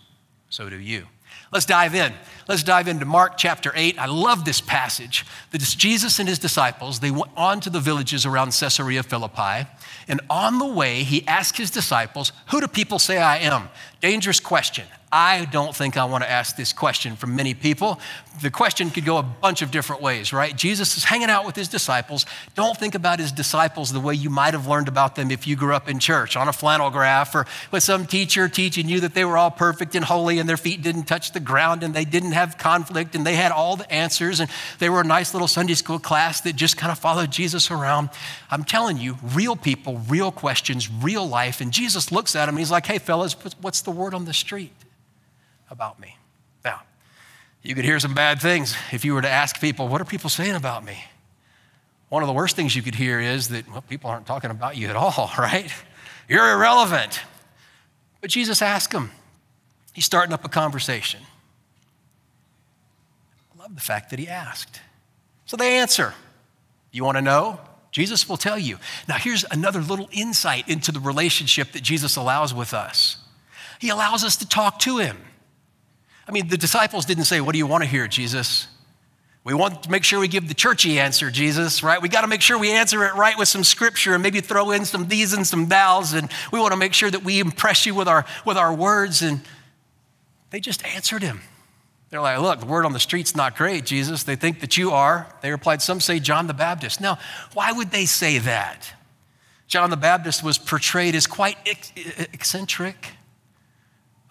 So 0.49 0.69
do 0.69 0.77
you. 0.77 1.05
Let's 1.51 1.65
dive 1.65 1.95
in. 1.95 2.13
Let's 2.47 2.63
dive 2.63 2.87
into 2.87 3.05
Mark 3.05 3.37
chapter 3.37 3.71
8. 3.75 3.97
I 3.99 4.05
love 4.05 4.45
this 4.45 4.61
passage. 4.61 5.25
That 5.51 5.61
is 5.61 5.73
Jesus 5.73 6.19
and 6.19 6.29
his 6.29 6.39
disciples, 6.39 6.99
they 6.99 7.11
went 7.11 7.31
on 7.35 7.59
to 7.61 7.69
the 7.69 7.79
villages 7.79 8.25
around 8.25 8.53
Caesarea 8.53 9.03
Philippi. 9.03 9.67
And 10.07 10.21
on 10.29 10.59
the 10.59 10.65
way, 10.65 11.03
he 11.03 11.25
asked 11.27 11.57
his 11.57 11.71
disciples, 11.71 12.31
Who 12.49 12.61
do 12.61 12.67
people 12.67 12.99
say 12.99 13.17
I 13.17 13.37
am? 13.37 13.69
Dangerous 14.01 14.39
question. 14.39 14.85
I 15.11 15.45
don't 15.45 15.75
think 15.75 15.97
I 15.97 16.05
want 16.05 16.23
to 16.23 16.29
ask 16.29 16.55
this 16.55 16.71
question 16.71 17.15
from 17.15 17.35
many 17.35 17.55
people. 17.55 17.99
The 18.43 18.51
question 18.51 18.91
could 18.91 19.05
go 19.05 19.17
a 19.17 19.23
bunch 19.23 19.63
of 19.63 19.71
different 19.71 20.03
ways, 20.03 20.31
right? 20.31 20.55
Jesus 20.55 20.97
is 20.97 21.03
hanging 21.03 21.31
out 21.31 21.47
with 21.47 21.55
his 21.55 21.67
disciples. 21.67 22.27
Don't 22.53 22.77
think 22.77 22.93
about 22.93 23.17
his 23.17 23.31
disciples 23.31 23.91
the 23.91 23.99
way 23.99 24.13
you 24.13 24.29
might 24.29 24.53
have 24.53 24.67
learned 24.67 24.87
about 24.87 25.15
them 25.15 25.31
if 25.31 25.47
you 25.47 25.55
grew 25.55 25.73
up 25.73 25.89
in 25.89 25.97
church 25.97 26.37
on 26.37 26.47
a 26.47 26.53
flannel 26.53 26.91
graph 26.91 27.33
or 27.33 27.47
with 27.71 27.81
some 27.81 28.05
teacher 28.05 28.47
teaching 28.47 28.87
you 28.87 28.99
that 28.99 29.15
they 29.15 29.25
were 29.25 29.35
all 29.35 29.49
perfect 29.49 29.95
and 29.95 30.05
holy 30.05 30.37
and 30.37 30.47
their 30.47 30.57
feet 30.57 30.83
didn't 30.83 31.05
touch 31.05 31.31
the 31.31 31.39
ground 31.39 31.81
and 31.81 31.95
they 31.95 32.05
didn't 32.05 32.33
have 32.33 32.59
conflict 32.59 33.15
and 33.15 33.25
they 33.25 33.35
had 33.35 33.51
all 33.51 33.75
the 33.75 33.91
answers 33.91 34.39
and 34.39 34.49
they 34.77 34.89
were 34.89 35.01
a 35.01 35.05
nice 35.05 35.33
little 35.33 35.47
Sunday 35.47 35.73
school 35.73 35.99
class 35.99 36.41
that 36.41 36.55
just 36.55 36.77
kind 36.77 36.91
of 36.91 36.99
followed 36.99 37.31
Jesus 37.31 37.71
around. 37.71 38.09
I'm 38.51 38.63
telling 38.63 38.97
you, 38.97 39.17
real 39.23 39.55
people, 39.55 40.03
real 40.07 40.31
questions, 40.31 40.87
real 40.87 41.27
life. 41.27 41.61
And 41.61 41.71
Jesus 41.71 42.11
looks 42.11 42.35
at 42.35 42.45
them 42.45 42.55
and 42.55 42.59
he's 42.59 42.71
like, 42.71 42.85
hey, 42.85 42.99
fellas, 42.99 43.35
what's 43.59 43.81
the 43.81 43.91
word 43.91 44.13
on 44.13 44.25
the 44.25 44.33
street? 44.33 44.71
About 45.69 45.99
me. 45.99 46.17
Now, 46.63 46.81
you 47.61 47.75
could 47.75 47.85
hear 47.85 47.99
some 47.99 48.13
bad 48.13 48.41
things 48.41 48.75
if 48.91 49.05
you 49.05 49.13
were 49.13 49.21
to 49.21 49.29
ask 49.29 49.59
people, 49.59 49.88
What 49.88 50.01
are 50.01 50.05
people 50.05 50.29
saying 50.29 50.55
about 50.55 50.83
me? 50.83 51.03
One 52.09 52.23
of 52.23 52.27
the 52.27 52.33
worst 52.33 52.55
things 52.55 52.75
you 52.75 52.81
could 52.81 52.95
hear 52.95 53.19
is 53.19 53.49
that, 53.49 53.69
well, 53.69 53.81
people 53.81 54.09
aren't 54.09 54.25
talking 54.25 54.49
about 54.49 54.75
you 54.75 54.88
at 54.88 54.95
all, 54.95 55.31
right? 55.38 55.71
You're 56.27 56.51
irrelevant. 56.51 57.21
But 58.21 58.29
Jesus 58.29 58.61
asked 58.61 58.93
him, 58.93 59.11
He's 59.93 60.05
starting 60.05 60.33
up 60.33 60.45
a 60.45 60.49
conversation. 60.49 61.21
I 63.53 63.61
love 63.61 63.75
the 63.75 63.81
fact 63.81 64.11
that 64.11 64.19
he 64.19 64.27
asked. 64.27 64.81
So 65.45 65.57
they 65.57 65.77
answer. 65.77 66.13
You 66.91 67.03
want 67.03 67.17
to 67.17 67.21
know? 67.21 67.59
Jesus 67.91 68.29
will 68.29 68.38
tell 68.38 68.57
you. 68.57 68.77
Now, 69.07 69.15
here's 69.15 69.43
another 69.51 69.81
little 69.81 70.07
insight 70.11 70.69
into 70.69 70.91
the 70.91 70.99
relationship 70.99 71.71
that 71.71 71.81
Jesus 71.81 72.15
allows 72.15 72.53
with 72.53 72.73
us. 72.73 73.17
He 73.79 73.89
allows 73.89 74.23
us 74.23 74.38
to 74.38 74.47
talk 74.47 74.79
to 74.79 74.97
him. 74.99 75.17
I 76.29 76.31
mean, 76.31 76.48
the 76.48 76.57
disciples 76.57 77.05
didn't 77.05 77.24
say, 77.24 77.41
What 77.41 77.53
do 77.53 77.57
you 77.57 77.65
want 77.65 77.83
to 77.83 77.89
hear, 77.89 78.07
Jesus? 78.07 78.67
We 79.43 79.55
want 79.55 79.83
to 79.83 79.89
make 79.89 80.03
sure 80.03 80.19
we 80.19 80.27
give 80.27 80.48
the 80.48 80.53
churchy 80.53 81.00
answer, 81.00 81.31
Jesus, 81.31 81.81
right? 81.81 82.00
We 82.00 82.07
got 82.07 82.21
to 82.21 82.27
make 82.27 82.41
sure 82.41 82.59
we 82.59 82.71
answer 82.71 83.03
it 83.05 83.15
right 83.15 83.36
with 83.36 83.48
some 83.48 83.63
scripture 83.63 84.13
and 84.13 84.21
maybe 84.21 84.41
throw 84.41 84.69
in 84.69 84.86
some 84.86 85.07
these 85.07 85.33
and 85.33 85.48
some 85.48 85.65
thous. 85.65 86.13
And 86.13 86.29
we 86.51 86.59
want 86.59 86.74
to 86.74 86.77
make 86.77 86.93
sure 86.93 87.09
that 87.09 87.24
we 87.24 87.39
impress 87.39 87.88
you 87.88 87.95
with 87.95 88.07
our, 88.07 88.25
with 88.45 88.57
our 88.57 88.71
words. 88.71 89.24
And 89.24 89.41
they 90.51 90.59
just 90.59 90.86
answered 90.86 91.24
him. 91.24 91.41
They're 92.12 92.21
like, 92.21 92.39
look, 92.39 92.59
the 92.59 92.67
word 92.67 92.86
on 92.86 92.93
the 92.93 93.00
street's 93.00 93.36
not 93.36 93.55
great, 93.55 93.86
Jesus. 93.86 94.21
They 94.21 94.36
think 94.36 94.59
that 94.59 94.77
you 94.77 94.91
are. 94.91 95.33
They 95.41 95.50
replied, 95.50 95.81
some 95.81 96.00
say 96.00 96.19
John 96.19 96.45
the 96.45 96.53
Baptist. 96.53 97.01
Now, 97.01 97.17
why 97.53 97.71
would 97.71 97.89
they 97.89 98.05
say 98.05 98.38
that? 98.38 98.93
John 99.67 99.89
the 99.89 99.98
Baptist 99.98 100.43
was 100.43 100.59
portrayed 100.59 101.15
as 101.15 101.25
quite 101.25 101.57
eccentric, 102.33 103.13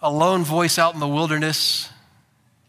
a 0.01 0.11
lone 0.11 0.43
voice 0.43 0.79
out 0.79 0.93
in 0.93 0.99
the 0.99 1.07
wilderness, 1.07 1.89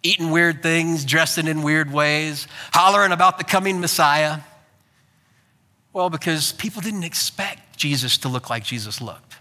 eating 0.03 0.31
weird 0.31 0.63
things, 0.63 1.05
dressing 1.05 1.47
in 1.47 1.63
weird 1.63 1.93
ways, 1.93 2.49
hollering 2.73 3.13
about 3.13 3.39
the 3.39 3.45
coming 3.45 3.81
Messiah. 3.81 4.39
Well, 5.93 6.11
because 6.11 6.53
people 6.53 6.81
didn't 6.81 7.05
expect 7.05 7.77
Jesus 7.77 8.19
to 8.19 8.29
look 8.29 8.51
like 8.51 8.65
Jesus 8.65 9.01
looked. 9.01 9.37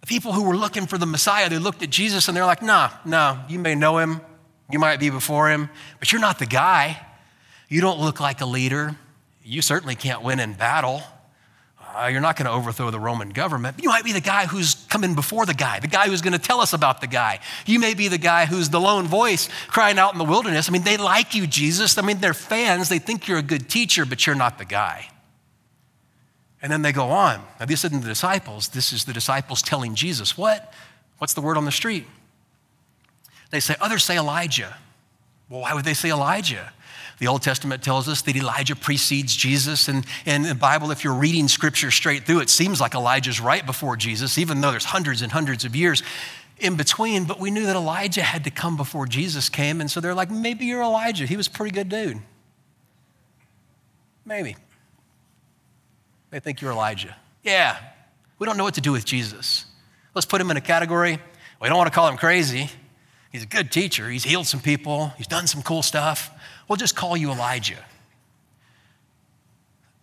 The 0.00 0.06
people 0.06 0.32
who 0.32 0.44
were 0.44 0.56
looking 0.56 0.86
for 0.86 0.98
the 0.98 1.06
Messiah, 1.06 1.48
they 1.48 1.58
looked 1.58 1.82
at 1.82 1.90
Jesus 1.90 2.28
and 2.28 2.36
they're 2.36 2.46
like, 2.46 2.62
nah, 2.62 2.90
no, 3.04 3.40
you 3.48 3.58
may 3.58 3.74
know 3.74 3.98
him, 3.98 4.20
you 4.70 4.78
might 4.78 5.00
be 5.00 5.10
before 5.10 5.50
him, 5.50 5.68
but 5.98 6.12
you're 6.12 6.20
not 6.20 6.38
the 6.38 6.46
guy. 6.46 7.00
You 7.68 7.80
don't 7.80 8.00
look 8.00 8.20
like 8.20 8.40
a 8.40 8.46
leader. 8.46 8.96
You 9.44 9.62
certainly 9.62 9.94
can't 9.94 10.22
win 10.22 10.40
in 10.40 10.54
battle. 10.54 11.02
Uh, 11.94 12.06
you're 12.06 12.20
not 12.20 12.36
going 12.36 12.46
to 12.46 12.52
overthrow 12.52 12.90
the 12.90 13.00
Roman 13.00 13.30
government. 13.30 13.82
You 13.82 13.88
might 13.88 14.04
be 14.04 14.12
the 14.12 14.20
guy 14.20 14.46
who's 14.46 14.74
coming 14.88 15.14
before 15.14 15.46
the 15.46 15.54
guy, 15.54 15.80
the 15.80 15.88
guy 15.88 16.06
who's 16.06 16.20
going 16.20 16.32
to 16.32 16.38
tell 16.38 16.60
us 16.60 16.72
about 16.72 17.00
the 17.00 17.06
guy. 17.06 17.40
You 17.66 17.78
may 17.78 17.94
be 17.94 18.08
the 18.08 18.18
guy 18.18 18.46
who's 18.46 18.68
the 18.68 18.80
lone 18.80 19.06
voice 19.06 19.48
crying 19.66 19.98
out 19.98 20.12
in 20.12 20.18
the 20.18 20.24
wilderness. 20.24 20.68
I 20.68 20.72
mean, 20.72 20.82
they 20.82 20.96
like 20.96 21.34
you, 21.34 21.46
Jesus. 21.46 21.98
I 21.98 22.02
mean, 22.02 22.18
they're 22.18 22.34
fans. 22.34 22.88
They 22.88 22.98
think 22.98 23.26
you're 23.26 23.38
a 23.38 23.42
good 23.42 23.68
teacher, 23.68 24.04
but 24.04 24.26
you're 24.26 24.36
not 24.36 24.58
the 24.58 24.64
guy. 24.64 25.08
And 26.60 26.72
then 26.72 26.82
they 26.82 26.92
go 26.92 27.10
on. 27.10 27.42
Now, 27.60 27.66
this 27.66 27.84
isn't 27.84 28.02
the 28.02 28.08
disciples. 28.08 28.68
This 28.68 28.92
is 28.92 29.04
the 29.04 29.12
disciples 29.12 29.62
telling 29.62 29.94
Jesus, 29.94 30.36
What? 30.36 30.72
What's 31.18 31.34
the 31.34 31.40
word 31.40 31.56
on 31.56 31.64
the 31.64 31.72
street? 31.72 32.06
They 33.50 33.60
say, 33.60 33.74
Others 33.80 34.04
say 34.04 34.16
Elijah. 34.16 34.76
Well, 35.48 35.62
why 35.62 35.74
would 35.74 35.84
they 35.84 35.94
say 35.94 36.10
Elijah? 36.10 36.72
The 37.18 37.26
Old 37.26 37.42
Testament 37.42 37.82
tells 37.82 38.08
us 38.08 38.22
that 38.22 38.36
Elijah 38.36 38.76
precedes 38.76 39.34
Jesus. 39.34 39.88
And, 39.88 40.06
and 40.24 40.44
in 40.44 40.48
the 40.48 40.54
Bible, 40.54 40.90
if 40.90 41.02
you're 41.02 41.14
reading 41.14 41.48
scripture 41.48 41.90
straight 41.90 42.24
through, 42.24 42.40
it 42.40 42.50
seems 42.50 42.80
like 42.80 42.94
Elijah's 42.94 43.40
right 43.40 43.64
before 43.64 43.96
Jesus, 43.96 44.38
even 44.38 44.60
though 44.60 44.70
there's 44.70 44.84
hundreds 44.84 45.22
and 45.22 45.32
hundreds 45.32 45.64
of 45.64 45.74
years 45.74 46.02
in 46.58 46.76
between. 46.76 47.24
But 47.24 47.40
we 47.40 47.50
knew 47.50 47.66
that 47.66 47.76
Elijah 47.76 48.22
had 48.22 48.44
to 48.44 48.50
come 48.50 48.76
before 48.76 49.06
Jesus 49.06 49.48
came. 49.48 49.80
And 49.80 49.90
so 49.90 50.00
they're 50.00 50.14
like, 50.14 50.30
maybe 50.30 50.66
you're 50.66 50.82
Elijah. 50.82 51.26
He 51.26 51.36
was 51.36 51.48
a 51.48 51.50
pretty 51.50 51.74
good 51.74 51.88
dude. 51.88 52.20
Maybe. 54.24 54.56
They 56.30 56.40
think 56.40 56.60
you're 56.60 56.72
Elijah. 56.72 57.16
Yeah, 57.42 57.78
we 58.38 58.46
don't 58.46 58.56
know 58.56 58.64
what 58.64 58.74
to 58.74 58.80
do 58.80 58.92
with 58.92 59.04
Jesus. 59.04 59.64
Let's 60.14 60.26
put 60.26 60.40
him 60.40 60.50
in 60.50 60.56
a 60.56 60.60
category. 60.60 61.18
We 61.60 61.68
don't 61.68 61.78
want 61.78 61.88
to 61.88 61.94
call 61.94 62.08
him 62.08 62.16
crazy. 62.16 62.70
He's 63.32 63.42
a 63.42 63.46
good 63.46 63.72
teacher. 63.72 64.08
He's 64.08 64.24
healed 64.24 64.46
some 64.46 64.60
people. 64.60 65.08
He's 65.16 65.26
done 65.26 65.46
some 65.46 65.62
cool 65.62 65.82
stuff. 65.82 66.30
We'll 66.68 66.76
just 66.76 66.94
call 66.94 67.16
you 67.16 67.30
Elijah. 67.30 67.84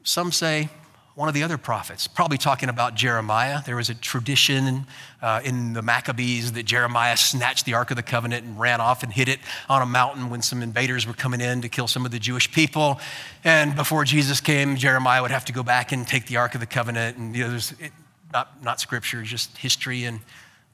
Some 0.03 0.31
say 0.31 0.69
one 1.15 1.29
of 1.29 1.33
the 1.33 1.43
other 1.43 1.57
prophets, 1.57 2.07
probably 2.07 2.37
talking 2.37 2.67
about 2.67 2.93
Jeremiah. 2.93 3.61
There 3.65 3.77
was 3.77 3.89
a 3.89 3.95
tradition 3.95 4.85
uh, 5.21 5.39
in 5.45 5.71
the 5.71 5.81
Maccabees 5.81 6.51
that 6.51 6.63
Jeremiah 6.63 7.15
snatched 7.15 7.65
the 7.65 7.73
Ark 7.73 7.89
of 7.89 7.95
the 7.95 8.03
Covenant 8.03 8.45
and 8.45 8.59
ran 8.59 8.81
off 8.81 9.01
and 9.01 9.13
hid 9.13 9.29
it 9.29 9.39
on 9.69 9.81
a 9.81 9.85
mountain 9.85 10.29
when 10.29 10.41
some 10.41 10.61
invaders 10.61 11.07
were 11.07 11.13
coming 11.13 11.39
in 11.39 11.61
to 11.61 11.69
kill 11.69 11.87
some 11.87 12.05
of 12.05 12.11
the 12.11 12.19
Jewish 12.19 12.51
people. 12.51 12.99
And 13.45 13.77
before 13.77 14.03
Jesus 14.03 14.41
came, 14.41 14.75
Jeremiah 14.75 15.21
would 15.21 15.31
have 15.31 15.45
to 15.45 15.53
go 15.53 15.63
back 15.63 15.93
and 15.93 16.05
take 16.05 16.25
the 16.25 16.35
Ark 16.35 16.53
of 16.53 16.59
the 16.59 16.67
Covenant. 16.67 17.17
And 17.17 17.33
you 17.33 17.43
know, 17.45 17.49
there's 17.49 17.71
it, 17.79 17.93
not, 18.33 18.61
not 18.61 18.81
scripture, 18.81 19.21
just 19.23 19.57
history. 19.57 20.03
And 20.03 20.19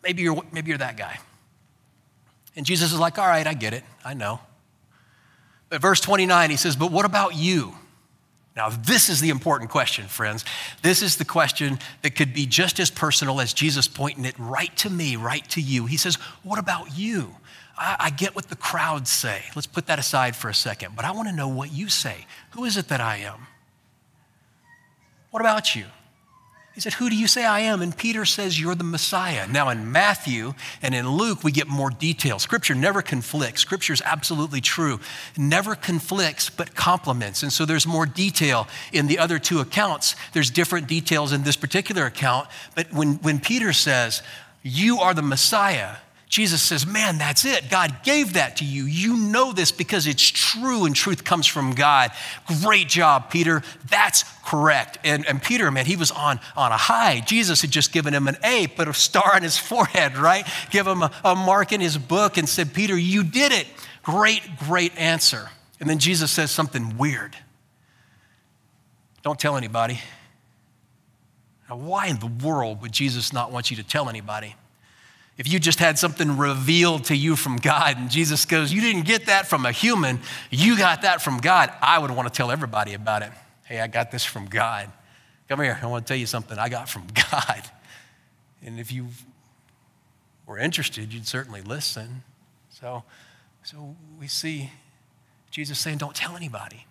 maybe 0.02 0.24
you're, 0.24 0.42
maybe 0.52 0.70
you're 0.70 0.80
that 0.80 0.98
guy. 0.98 1.20
And 2.56 2.66
Jesus 2.66 2.92
is 2.92 3.00
like, 3.00 3.20
all 3.20 3.28
right, 3.28 3.46
I 3.46 3.54
get 3.54 3.74
it. 3.74 3.84
I 4.04 4.16
know. 4.16 4.40
Verse 5.72 6.02
29, 6.02 6.50
he 6.50 6.58
says, 6.58 6.76
But 6.76 6.92
what 6.92 7.06
about 7.06 7.36
you? 7.36 7.74
Now, 8.56 8.70
this 8.70 9.08
is 9.08 9.22
the 9.22 9.30
important 9.30 9.72
question, 9.72 10.08
friends. 10.08 10.44
This 10.82 11.02
is 11.02 11.16
the 11.16 11.24
question 11.24 11.80
that 12.02 12.16
could 12.16 12.34
be 12.34 12.46
just 12.46 12.80
as 12.80 12.92
personal 12.92 13.40
as 13.40 13.54
Jesus 13.54 13.88
pointing 13.88 14.26
it 14.26 14.36
right 14.38 14.76
to 14.78 14.90
me, 14.90 15.16
right 15.16 15.48
to 15.52 15.62
you. 15.62 15.86
He 15.86 15.96
says, 15.96 16.16
What 16.44 16.60
about 16.60 16.98
you? 16.98 17.36
I, 17.78 17.96
I 18.00 18.10
get 18.10 18.36
what 18.36 18.50
the 18.50 18.58
crowds 18.58 19.10
say. 19.10 19.44
Let's 19.56 19.68
put 19.68 19.88
that 19.88 20.00
aside 20.00 20.36
for 20.36 20.50
a 20.50 20.54
second, 20.54 20.96
but 20.96 21.06
I 21.06 21.12
want 21.12 21.30
to 21.30 21.34
know 21.36 21.48
what 21.48 21.72
you 21.72 21.88
say. 21.88 22.26
Who 22.52 22.66
is 22.66 22.76
it 22.76 22.90
that 22.90 23.00
I 23.00 23.18
am? 23.18 23.48
What 25.30 25.40
about 25.40 25.76
you? 25.76 25.86
He 26.74 26.80
said, 26.80 26.94
Who 26.94 27.10
do 27.10 27.18
you 27.18 27.28
say 27.28 27.46
I 27.46 27.62
am? 27.62 27.82
And 27.82 27.96
Peter 27.96 28.24
says, 28.24 28.60
You're 28.60 28.76
the 28.76 28.84
Messiah. 28.86 29.46
Now, 29.48 29.70
in 29.70 29.92
Matthew 29.92 30.54
and 30.82 30.96
in 30.96 31.10
Luke, 31.10 31.44
we 31.44 31.52
get 31.52 31.68
more 31.68 31.90
detail. 31.90 32.40
Scripture 32.40 32.76
never 32.76 33.02
conflicts. 33.02 33.62
Scripture 33.62 33.92
is 33.92 34.02
absolutely 34.06 34.62
true. 34.62 35.00
Never 35.38 35.76
conflicts, 35.76 36.50
but 36.50 36.74
complements. 36.74 37.44
And 37.44 37.52
so 37.52 37.66
there's 37.66 37.86
more 37.86 38.06
detail 38.06 38.68
in 38.94 39.08
the 39.08 39.20
other 39.20 39.38
two 39.38 39.60
accounts. 39.60 40.16
There's 40.32 40.50
different 40.50 40.88
details 40.88 41.34
in 41.34 41.44
this 41.44 41.58
particular 41.58 42.06
account. 42.06 42.48
But 42.74 42.94
when, 42.94 43.16
when 43.16 43.42
Peter 43.42 43.74
says, 43.74 44.24
You 44.64 45.00
are 45.00 45.14
the 45.14 45.22
Messiah, 45.22 45.98
Jesus 46.32 46.62
says, 46.62 46.88
Man, 46.88 47.18
that's 47.18 47.44
it. 47.44 47.70
God 47.70 48.04
gave 48.04 48.34
that 48.34 48.56
to 48.58 48.66
you. 48.66 48.86
You 48.86 49.18
know 49.18 49.52
this 49.52 49.74
because 49.74 50.08
it's 50.08 50.24
true 50.24 50.86
and 50.86 50.96
truth 50.96 51.26
comes 51.26 51.46
from 51.46 51.76
God. 51.76 52.12
Great 52.64 52.88
job, 52.88 53.30
Peter. 53.30 53.62
That's 53.90 54.24
correct. 54.46 54.98
And, 55.04 55.28
and 55.28 55.44
Peter, 55.44 55.70
man, 55.72 55.86
he 55.86 55.98
was 55.98 56.10
on, 56.10 56.40
on 56.56 56.72
a 56.72 56.78
high. 56.78 57.20
Jesus 57.20 57.62
had 57.62 57.70
just 57.70 57.92
given 57.92 58.14
him 58.14 58.30
an 58.30 58.38
A, 58.46 58.68
put 58.68 58.88
a 58.88 58.94
star 58.94 59.36
on 59.36 59.44
his 59.44 59.58
forehead, 59.72 60.18
right? 60.18 60.48
Give 60.70 60.88
him 60.88 61.04
a, 61.04 61.12
a 61.26 61.36
mark 61.36 61.74
in 61.74 61.82
his 61.82 61.98
book 61.98 62.38
and 62.38 62.48
said, 62.48 62.74
Peter, 62.74 62.98
you 62.98 63.26
did 63.26 63.52
it. 63.52 63.68
Great, 64.02 64.42
great 64.58 64.98
answer. 64.98 65.50
And 65.82 65.90
then 65.90 66.00
Jesus 66.00 66.32
says 66.32 66.50
something 66.50 66.98
weird. 66.98 67.36
Don't 69.22 69.38
tell 69.38 69.58
anybody. 69.58 70.00
Now, 71.70 71.76
why 71.76 72.08
in 72.08 72.20
the 72.20 72.32
world 72.46 72.82
would 72.84 72.94
Jesus 72.94 73.34
not 73.34 73.52
want 73.52 73.70
you 73.70 73.76
to 73.78 73.84
tell 73.84 74.08
anybody? 74.08 74.56
If 75.42 75.52
you 75.52 75.58
just 75.60 75.80
had 75.80 75.98
something 75.98 76.38
revealed 76.38 77.06
to 77.06 77.16
you 77.16 77.36
from 77.36 77.58
God 77.58 77.98
and 77.98 78.12
Jesus 78.12 78.46
goes, 78.46 78.72
You 78.72 78.80
didn't 78.80 79.06
get 79.06 79.26
that 79.26 79.48
from 79.48 79.66
a 79.66 79.72
human, 79.72 80.20
you 80.52 80.78
got 80.78 81.02
that 81.02 81.20
from 81.20 81.40
God, 81.40 81.74
I 81.82 81.98
would 81.98 82.12
want 82.12 82.32
to 82.32 82.38
tell 82.38 82.52
everybody 82.52 82.94
about 82.94 83.24
it. 83.24 83.32
Hey, 83.64 83.82
I 83.82 83.88
got 83.88 84.12
this 84.12 84.24
from 84.24 84.46
God. 84.46 84.92
Come 85.50 85.60
here, 85.62 85.80
I 85.82 85.88
want 85.88 86.06
to 86.06 86.14
tell 86.14 86.20
you 86.20 86.28
something 86.28 86.60
I 86.60 86.70
got 86.70 86.88
from 86.88 87.08
God. 87.32 87.64
And 88.64 88.80
if 88.80 88.92
you 88.92 89.08
were 90.46 90.60
interested, 90.60 91.12
you'd 91.12 91.26
certainly 91.26 91.64
listen. 91.64 92.22
So, 92.70 93.04
so 93.64 93.96
we 94.20 94.28
see 94.28 94.70
Jesus 95.50 95.80
saying, 95.80 95.98
Don't 95.98 96.16
tell 96.16 96.36
anybody. 96.36 96.86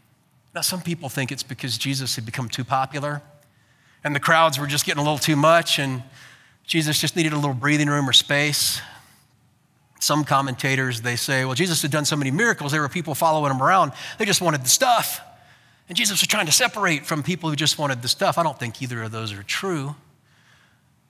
Now, 0.56 0.62
some 0.62 0.82
people 0.82 1.08
think 1.08 1.30
it's 1.30 1.44
because 1.44 1.78
Jesus 1.78 2.16
had 2.16 2.26
become 2.26 2.48
too 2.48 2.64
popular 2.64 3.22
and 4.02 4.12
the 4.12 4.18
crowds 4.18 4.58
were 4.58 4.66
just 4.66 4.86
getting 4.86 5.00
a 5.00 5.04
little 5.04 5.18
too 5.18 5.36
much 5.36 5.78
and 5.78 6.02
Jesus 6.70 7.00
just 7.00 7.16
needed 7.16 7.32
a 7.32 7.36
little 7.36 7.52
breathing 7.52 7.88
room 7.88 8.08
or 8.08 8.12
space. 8.12 8.80
Some 9.98 10.22
commentators, 10.22 11.00
they 11.00 11.16
say, 11.16 11.44
well, 11.44 11.56
Jesus 11.56 11.82
had 11.82 11.90
done 11.90 12.04
so 12.04 12.14
many 12.14 12.30
miracles, 12.30 12.70
there 12.70 12.80
were 12.80 12.88
people 12.88 13.16
following 13.16 13.50
him 13.50 13.60
around. 13.60 13.90
They 14.18 14.24
just 14.24 14.40
wanted 14.40 14.62
the 14.62 14.68
stuff. 14.68 15.20
And 15.88 15.96
Jesus 15.96 16.20
was 16.20 16.28
trying 16.28 16.46
to 16.46 16.52
separate 16.52 17.04
from 17.04 17.24
people 17.24 17.50
who 17.50 17.56
just 17.56 17.76
wanted 17.76 18.02
the 18.02 18.08
stuff. 18.08 18.38
I 18.38 18.44
don't 18.44 18.56
think 18.56 18.80
either 18.80 19.02
of 19.02 19.10
those 19.10 19.32
are 19.32 19.42
true. 19.42 19.96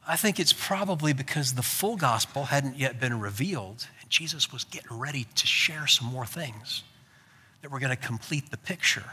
I 0.09 0.17
think 0.17 0.41
it's 0.41 0.55
probably 0.55 1.13
because 1.13 1.53
the 1.53 1.63
full 1.63 1.97
gospel 1.97 2.45
hadn't 2.45 2.79
yet 2.79 2.99
been 2.99 3.21
revealed, 3.21 3.87
and 4.01 4.09
Jesus 4.09 4.51
was 4.51 4.65
getting 4.65 4.99
ready 4.99 5.27
to 5.35 5.47
share 5.47 5.87
some 5.87 6.09
more 6.09 6.25
things 6.25 6.85
that 7.61 7.71
were 7.71 7.81
going 7.81 7.95
to 7.95 8.03
complete 8.03 8.51
the 8.51 8.57
picture. 8.57 9.05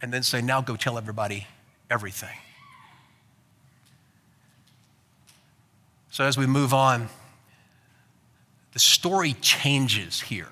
And 0.00 0.12
then 0.12 0.22
say, 0.22 0.40
now 0.40 0.60
go 0.60 0.76
tell 0.76 0.96
everybody 0.96 1.48
everything. 1.90 2.38
So 6.10 6.24
as 6.24 6.38
we 6.38 6.46
move 6.46 6.72
on, 6.72 7.08
the 8.72 8.78
story 8.78 9.34
changes 9.40 10.20
here. 10.20 10.48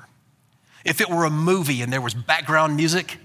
If 0.84 1.00
it 1.00 1.08
were 1.08 1.24
a 1.24 1.30
movie 1.30 1.82
and 1.82 1.92
there 1.92 2.00
was 2.00 2.14
background 2.14 2.76
music, 2.76 3.18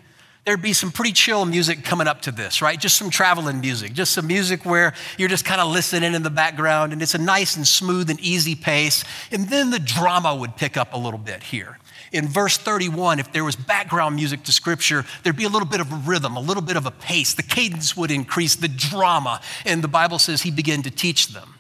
there'd 0.46 0.62
be 0.62 0.74
some 0.74 0.92
pretty 0.92 1.12
chill 1.12 1.46
music 1.46 1.84
coming 1.84 2.08
up 2.08 2.22
to 2.22 2.32
this, 2.32 2.62
right? 2.62 2.80
Just 2.80 2.98
some 2.98 3.10
traveling 3.10 3.62
music, 3.62 3.94
just 3.94 4.14
some 4.14 4.28
music 4.28 4.66
where 4.66 4.94
you're 5.18 5.30
just 5.30 5.46
kind 5.46 5.62
of 5.62 5.72
listening 5.72 6.14
in 6.14 6.24
the 6.24 6.32
background 6.32 6.94
and 6.94 7.02
it's 7.02 7.14
a 7.14 7.20
nice 7.20 7.56
and 7.56 7.68
smooth 7.68 8.10
and 8.10 8.20
easy 8.20 8.56
pace. 8.56 9.04
And 9.32 9.50
then 9.50 9.70
the 9.70 9.80
drama 9.80 10.36
would 10.36 10.56
pick 10.56 10.78
up 10.78 10.94
a 10.94 10.98
little 10.98 11.20
bit 11.20 11.44
here. 11.44 11.78
In 12.12 12.28
verse 12.28 12.58
31, 12.58 13.20
if 13.20 13.32
there 13.32 13.44
was 13.44 13.56
background 13.56 14.16
music 14.16 14.44
to 14.44 14.52
scripture, 14.52 15.06
there'd 15.24 15.38
be 15.38 15.46
a 15.46 15.50
little 15.50 15.68
bit 15.68 15.80
of 15.80 15.92
a 15.92 15.96
rhythm, 15.96 16.36
a 16.36 16.42
little 16.42 16.64
bit 16.64 16.76
of 16.76 16.86
a 16.86 16.92
pace. 16.92 17.34
The 17.34 17.44
cadence 17.44 17.96
would 17.96 18.12
increase, 18.12 18.56
the 18.56 18.68
drama. 18.68 19.40
And 19.66 19.82
the 19.82 19.88
Bible 19.88 20.20
says 20.20 20.42
he 20.42 20.52
began 20.52 20.82
to 20.82 20.92
teach 20.92 21.30
them. 21.30 21.56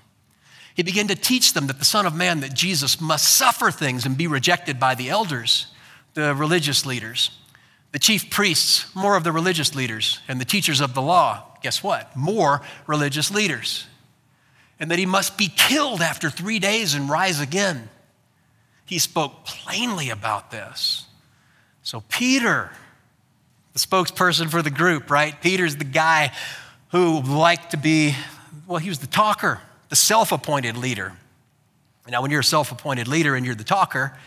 He 0.81 0.83
began 0.83 1.09
to 1.09 1.15
teach 1.15 1.53
them 1.53 1.67
that 1.67 1.77
the 1.77 1.85
Son 1.85 2.07
of 2.07 2.15
Man, 2.15 2.39
that 2.39 2.55
Jesus 2.55 2.99
must 2.99 3.35
suffer 3.35 3.69
things 3.69 4.07
and 4.07 4.17
be 4.17 4.25
rejected 4.25 4.79
by 4.79 4.95
the 4.95 5.09
elders, 5.11 5.67
the 6.15 6.33
religious 6.33 6.87
leaders, 6.87 7.29
the 7.91 7.99
chief 7.99 8.31
priests, 8.31 8.87
more 8.95 9.15
of 9.15 9.23
the 9.23 9.31
religious 9.31 9.75
leaders, 9.75 10.21
and 10.27 10.41
the 10.41 10.45
teachers 10.45 10.81
of 10.81 10.95
the 10.95 11.01
law. 11.03 11.43
Guess 11.61 11.83
what? 11.83 12.17
More 12.17 12.63
religious 12.87 13.29
leaders. 13.29 13.85
And 14.79 14.89
that 14.89 14.97
he 14.97 15.05
must 15.05 15.37
be 15.37 15.49
killed 15.55 16.01
after 16.01 16.31
three 16.31 16.57
days 16.57 16.95
and 16.95 17.07
rise 17.07 17.39
again. 17.39 17.87
He 18.83 18.97
spoke 18.97 19.45
plainly 19.45 20.09
about 20.09 20.49
this. 20.49 21.05
So, 21.83 22.01
Peter, 22.09 22.71
the 23.73 23.79
spokesperson 23.79 24.49
for 24.49 24.63
the 24.63 24.71
group, 24.71 25.11
right? 25.11 25.39
Peter's 25.43 25.75
the 25.75 25.83
guy 25.83 26.31
who 26.89 27.21
liked 27.21 27.69
to 27.69 27.77
be, 27.77 28.15
well, 28.65 28.79
he 28.79 28.89
was 28.89 28.97
the 28.97 29.05
talker 29.05 29.61
the 29.91 29.95
self 29.97 30.31
appointed 30.31 30.77
leader. 30.77 31.11
Now, 32.07 32.21
when 32.21 32.31
you're 32.31 32.39
a 32.39 32.43
self 32.43 32.71
appointed 32.71 33.09
leader 33.09 33.35
and 33.35 33.45
you're 33.45 33.55
the 33.55 33.65
talker, 33.65 34.17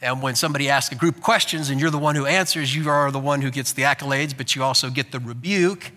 and 0.00 0.22
when 0.22 0.36
somebody 0.36 0.70
asks 0.70 0.94
a 0.94 0.96
group 0.96 1.20
questions 1.20 1.70
and 1.70 1.80
you're 1.80 1.90
the 1.90 1.98
one 1.98 2.14
who 2.14 2.24
answers, 2.24 2.74
you 2.74 2.88
are 2.88 3.10
the 3.10 3.18
one 3.18 3.42
who 3.42 3.50
gets 3.50 3.72
the 3.72 3.82
accolades, 3.82 4.34
but 4.34 4.54
you 4.54 4.62
also 4.62 4.90
get 4.90 5.10
the 5.10 5.18
rebuke. 5.18 5.90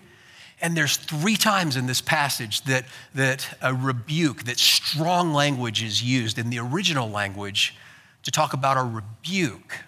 And 0.60 0.76
there's 0.76 0.96
three 0.96 1.36
times 1.36 1.76
in 1.76 1.86
this 1.86 2.00
passage 2.00 2.62
that, 2.62 2.84
that 3.14 3.56
a 3.62 3.72
rebuke, 3.72 4.42
that 4.44 4.58
strong 4.58 5.32
language 5.32 5.84
is 5.84 6.02
used 6.02 6.36
in 6.36 6.50
the 6.50 6.58
original 6.58 7.08
language 7.08 7.76
to 8.24 8.32
talk 8.32 8.52
about 8.54 8.76
a 8.76 8.82
rebuke. 8.82 9.84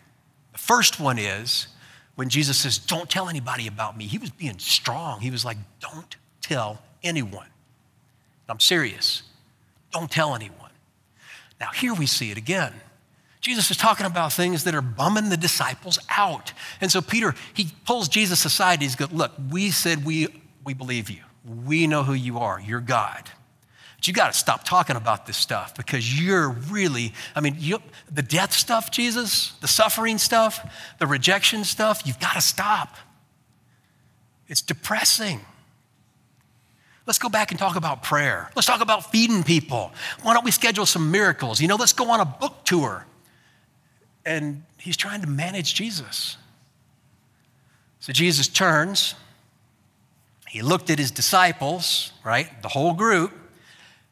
The 0.52 0.58
first 0.58 1.00
one 1.00 1.18
is 1.18 1.66
when 2.14 2.28
Jesus 2.28 2.56
says, 2.58 2.78
Don't 2.78 3.10
tell 3.10 3.28
anybody 3.28 3.66
about 3.66 3.96
me. 3.96 4.06
He 4.06 4.18
was 4.18 4.30
being 4.30 4.60
strong. 4.60 5.20
He 5.20 5.32
was 5.32 5.44
like, 5.44 5.58
Don't 5.80 6.16
tell 6.40 6.80
anyone. 7.02 7.48
I'm 8.48 8.60
serious. 8.60 9.22
Don't 9.92 10.10
tell 10.10 10.34
anyone. 10.34 10.70
Now, 11.60 11.70
here 11.74 11.94
we 11.94 12.06
see 12.06 12.30
it 12.30 12.36
again. 12.36 12.74
Jesus 13.40 13.70
is 13.70 13.76
talking 13.76 14.06
about 14.06 14.32
things 14.32 14.64
that 14.64 14.74
are 14.74 14.82
bumming 14.82 15.28
the 15.28 15.36
disciples 15.36 15.98
out. 16.08 16.52
And 16.80 16.90
so 16.90 17.02
Peter, 17.02 17.34
he 17.52 17.68
pulls 17.84 18.08
Jesus 18.08 18.44
aside. 18.44 18.80
He's 18.80 18.96
going, 18.96 19.14
Look, 19.14 19.32
we 19.50 19.70
said 19.70 20.04
we, 20.04 20.28
we 20.64 20.72
believe 20.72 21.10
you. 21.10 21.20
We 21.66 21.86
know 21.86 22.02
who 22.02 22.14
you 22.14 22.38
are. 22.38 22.58
You're 22.58 22.80
God. 22.80 23.30
But 23.96 24.08
you 24.08 24.14
got 24.14 24.32
to 24.32 24.38
stop 24.38 24.64
talking 24.64 24.96
about 24.96 25.26
this 25.26 25.36
stuff 25.36 25.74
because 25.74 26.18
you're 26.20 26.48
really, 26.48 27.12
I 27.36 27.40
mean, 27.40 27.56
you, 27.58 27.80
the 28.10 28.22
death 28.22 28.52
stuff, 28.54 28.90
Jesus, 28.90 29.52
the 29.60 29.68
suffering 29.68 30.16
stuff, 30.16 30.66
the 30.98 31.06
rejection 31.06 31.64
stuff, 31.64 32.02
you've 32.06 32.20
got 32.20 32.34
to 32.34 32.40
stop. 32.40 32.96
It's 34.48 34.62
depressing. 34.62 35.40
Let's 37.06 37.18
go 37.18 37.28
back 37.28 37.50
and 37.50 37.58
talk 37.58 37.76
about 37.76 38.02
prayer. 38.02 38.50
Let's 38.56 38.66
talk 38.66 38.80
about 38.80 39.10
feeding 39.10 39.42
people. 39.42 39.92
Why 40.22 40.32
don't 40.32 40.44
we 40.44 40.50
schedule 40.50 40.86
some 40.86 41.10
miracles? 41.10 41.60
You 41.60 41.68
know, 41.68 41.76
let's 41.76 41.92
go 41.92 42.10
on 42.10 42.20
a 42.20 42.24
book 42.24 42.64
tour. 42.64 43.04
And 44.24 44.64
he's 44.78 44.96
trying 44.96 45.20
to 45.20 45.28
manage 45.28 45.74
Jesus. 45.74 46.38
So 48.00 48.12
Jesus 48.12 48.48
turns. 48.48 49.14
He 50.48 50.62
looked 50.62 50.88
at 50.88 50.98
his 50.98 51.10
disciples, 51.10 52.12
right? 52.24 52.62
The 52.62 52.68
whole 52.68 52.94
group. 52.94 53.32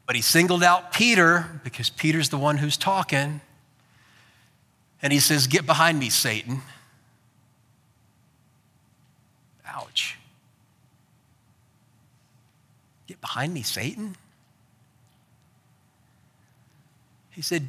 But 0.07 0.17
he 0.17 0.23
singled 0.23 0.63
out 0.63 0.93
Peter 0.93 1.61
because 1.65 1.89
Peter's 1.89 2.29
the 2.29 2.37
one 2.37 2.59
who's 2.59 2.77
talking. 2.77 3.41
And 5.01 5.13
he 5.13 5.19
says, 5.19 5.47
Get 5.47 5.67
behind 5.67 5.99
me, 5.99 6.11
Satan. 6.11 6.63
Ouch. 9.67 10.19
Get 13.07 13.12
behind 13.23 13.55
me, 13.55 13.63
Satan. 13.63 14.17
He 17.31 17.41
said, 17.41 17.69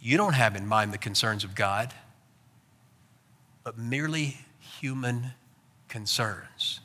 You 0.00 0.16
don't 0.16 0.34
have 0.34 0.54
in 0.54 0.64
mind 0.64 0.92
the 0.92 0.98
concerns 0.98 1.42
of 1.42 1.56
God, 1.56 1.92
but 3.64 3.76
merely 3.76 4.36
human 4.60 5.32
concerns. 5.88 6.78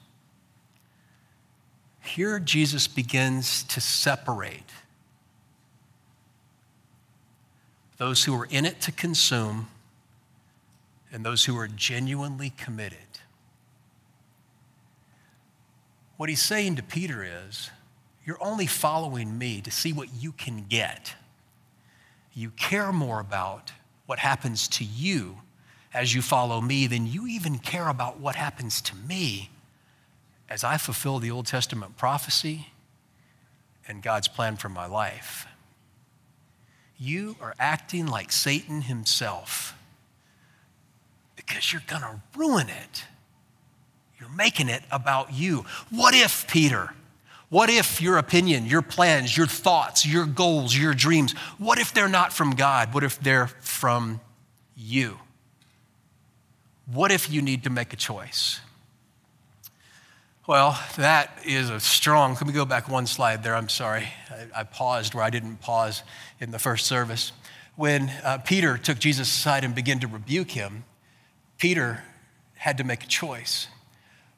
Here, 2.00 2.40
Jesus 2.40 2.88
begins 2.88 3.64
to 3.66 3.80
separate 3.80 4.72
those 7.98 8.24
who 8.24 8.34
are 8.34 8.48
in 8.50 8.66
it 8.66 8.82
to 8.82 8.92
consume 8.92 9.68
and 11.12 11.24
those 11.24 11.46
who 11.46 11.56
are 11.58 11.68
genuinely 11.68 12.52
committed. 12.58 12.98
What 16.18 16.30
he's 16.30 16.42
saying 16.42 16.78
to 16.78 16.84
Peter 16.84 17.24
is, 17.24 17.70
You're 18.26 18.42
only 18.42 18.68
following 18.68 19.38
me 19.38 19.62
to 19.62 19.72
see 19.72 19.94
what 19.94 20.10
you 20.14 20.32
can 20.32 20.66
get. 20.68 21.16
You 22.34 22.52
care 22.52 22.92
more 22.92 23.20
about 23.20 23.72
what 24.06 24.20
happens 24.20 24.68
to 24.70 24.84
you 24.84 25.40
as 25.94 26.14
you 26.14 26.22
follow 26.22 26.62
me 26.62 26.88
than 26.88 27.08
you 27.08 27.28
even 27.28 27.58
care 27.58 27.90
about 27.90 28.20
what 28.20 28.36
happens 28.36 28.82
to 28.82 28.96
me 28.96 29.50
as 30.50 30.64
I 30.64 30.78
fulfill 30.78 31.20
the 31.20 31.32
Old 31.32 31.46
Testament 31.46 31.98
prophecy 31.98 32.68
and 33.88 34.02
God's 34.02 34.28
plan 34.28 34.56
for 34.56 34.70
my 34.70 34.86
life. 34.86 35.48
You 36.98 37.36
are 37.42 37.56
acting 37.60 38.06
like 38.06 38.32
Satan 38.32 38.84
himself 38.84 39.76
because 41.36 41.74
you're 41.74 41.82
going 41.88 42.04
to 42.04 42.22
ruin 42.38 42.70
it 42.70 43.06
you're 44.22 44.30
making 44.30 44.70
it 44.70 44.84
about 44.92 45.34
you. 45.34 45.66
What 45.90 46.14
if, 46.14 46.48
Peter? 46.48 46.94
What 47.52 47.70
if 47.70 48.02
your 48.02 48.18
opinion, 48.18 48.66
your 48.66 48.82
plans, 48.82 49.36
your 49.36 49.46
thoughts, 49.46 50.06
your 50.06 50.26
goals, 50.26 50.74
your 50.74 50.94
dreams, 50.94 51.34
what 51.58 51.80
if 51.80 51.94
they're 51.94 52.08
not 52.08 52.32
from 52.32 52.52
God? 52.52 52.94
What 52.94 53.04
if 53.04 53.20
they're 53.20 53.48
from 53.48 54.22
you? 54.74 55.20
What 56.86 57.12
if 57.12 57.30
you 57.30 57.42
need 57.42 57.66
to 57.66 57.70
make 57.70 57.92
a 57.92 57.98
choice? 57.98 58.62
Well, 60.48 60.80
that 60.96 61.40
is 61.46 61.70
a 61.70 61.82
strong. 61.82 62.38
Can 62.38 62.48
we 62.48 62.54
go 62.54 62.64
back 62.64 62.88
one 62.88 63.06
slide 63.06 63.44
there? 63.44 63.54
I'm 63.54 63.68
sorry. 63.68 64.08
I, 64.30 64.62
I 64.62 64.64
paused 64.64 65.14
where 65.14 65.26
I 65.26 65.30
didn't 65.30 65.58
pause 65.58 66.04
in 66.40 66.52
the 66.52 66.60
first 66.60 66.86
service. 66.86 67.34
When 67.76 68.08
uh, 68.24 68.38
Peter 68.38 68.78
took 68.78 68.98
Jesus 68.98 69.28
aside 69.28 69.66
and 69.66 69.76
began 69.76 70.00
to 70.00 70.08
rebuke 70.08 70.52
him, 70.52 70.86
Peter 71.58 72.06
had 72.54 72.78
to 72.78 72.86
make 72.86 73.04
a 73.04 73.08
choice. 73.08 73.68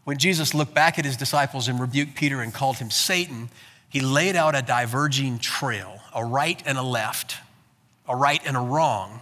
When 0.04 0.18
Jesus 0.18 0.54
looked 0.54 0.74
back 0.74 1.00
at 1.00 1.06
his 1.06 1.18
disciples 1.18 1.68
and 1.68 1.80
rebuked 1.80 2.16
Peter 2.16 2.42
and 2.42 2.54
called 2.54 2.78
him 2.78 2.92
Satan, 2.92 3.50
he 3.88 4.02
laid 4.02 4.36
out 4.36 4.56
a 4.56 4.62
diverging 4.62 5.40
trail, 5.40 6.02
a 6.14 6.26
right 6.26 6.62
and 6.66 6.78
a 6.78 6.82
left, 6.82 7.38
a 8.08 8.16
right 8.16 8.42
and 8.46 8.58
a 8.58 8.60
wrong, 8.60 9.22